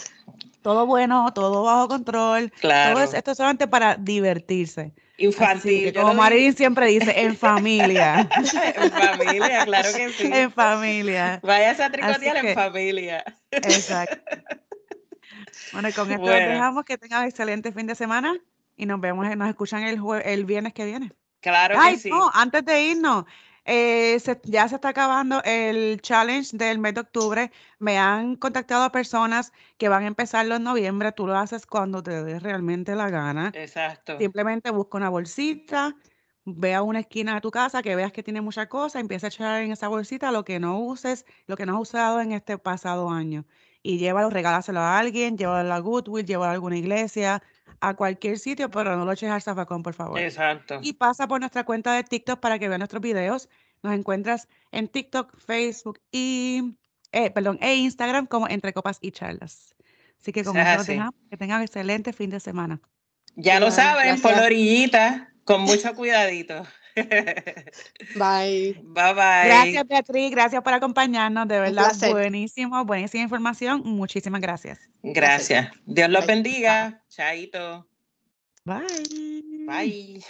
[0.61, 2.51] todo bueno, todo bajo control.
[2.61, 2.99] Claro.
[2.99, 4.93] esto es solamente para divertirse.
[5.17, 5.93] Infantil.
[5.93, 8.29] como Marín siempre dice, en familia.
[8.75, 10.29] en familia, claro que sí.
[10.31, 11.39] En familia.
[11.43, 13.23] Váyase a tricotear en familia.
[13.51, 14.17] Exacto.
[15.73, 18.37] Bueno, y con esto dejamos que tengan un excelente fin de semana
[18.77, 21.11] y nos vemos, nos escuchan el, el viernes que viene.
[21.41, 22.09] Claro que sí.
[22.09, 23.25] No, antes de irnos,
[23.65, 27.51] eh, ya se está acabando el challenge del mes de octubre.
[27.79, 31.11] Me han contactado personas que van a empezarlo en noviembre.
[31.11, 33.51] Tú lo haces cuando te dé realmente la gana.
[33.53, 34.17] Exacto.
[34.17, 35.95] Simplemente busca una bolsita,
[36.45, 39.29] ve a una esquina de tu casa que veas que tiene mucha cosa, empieza a
[39.29, 42.57] echar en esa bolsita lo que no uses, lo que no has usado en este
[42.57, 43.45] pasado año.
[43.81, 47.41] Y llévalo, regálaselo a alguien, llévalo a Goodwill, llévalo a alguna iglesia,
[47.81, 50.19] a cualquier sitio, pero no lo eches al zafacón, por favor.
[50.19, 50.79] Exacto.
[50.81, 53.49] Y pasa por nuestra cuenta de TikTok para que vean nuestros videos.
[53.81, 56.75] Nos encuentras en TikTok, Facebook y,
[57.11, 59.75] eh, perdón, e Instagram como Entre Copas y Charlas.
[60.19, 61.15] Así que con eso dejamos.
[61.29, 62.81] Que tengan un excelente fin de semana.
[63.35, 66.65] Ya lo saben, por la orillita, con mucho cuidadito.
[68.15, 68.79] Bye.
[68.83, 69.45] Bye bye.
[69.45, 70.31] Gracias, Beatriz.
[70.31, 71.47] Gracias por acompañamos.
[71.47, 73.81] De verdad, buenísimo, buenísima información.
[73.85, 74.79] Muchísimas gracias.
[75.03, 75.71] Gracias.
[75.85, 77.03] Dios los bendiga.
[77.09, 77.87] Chaito.
[78.65, 79.43] Bye.
[79.67, 80.23] Bye.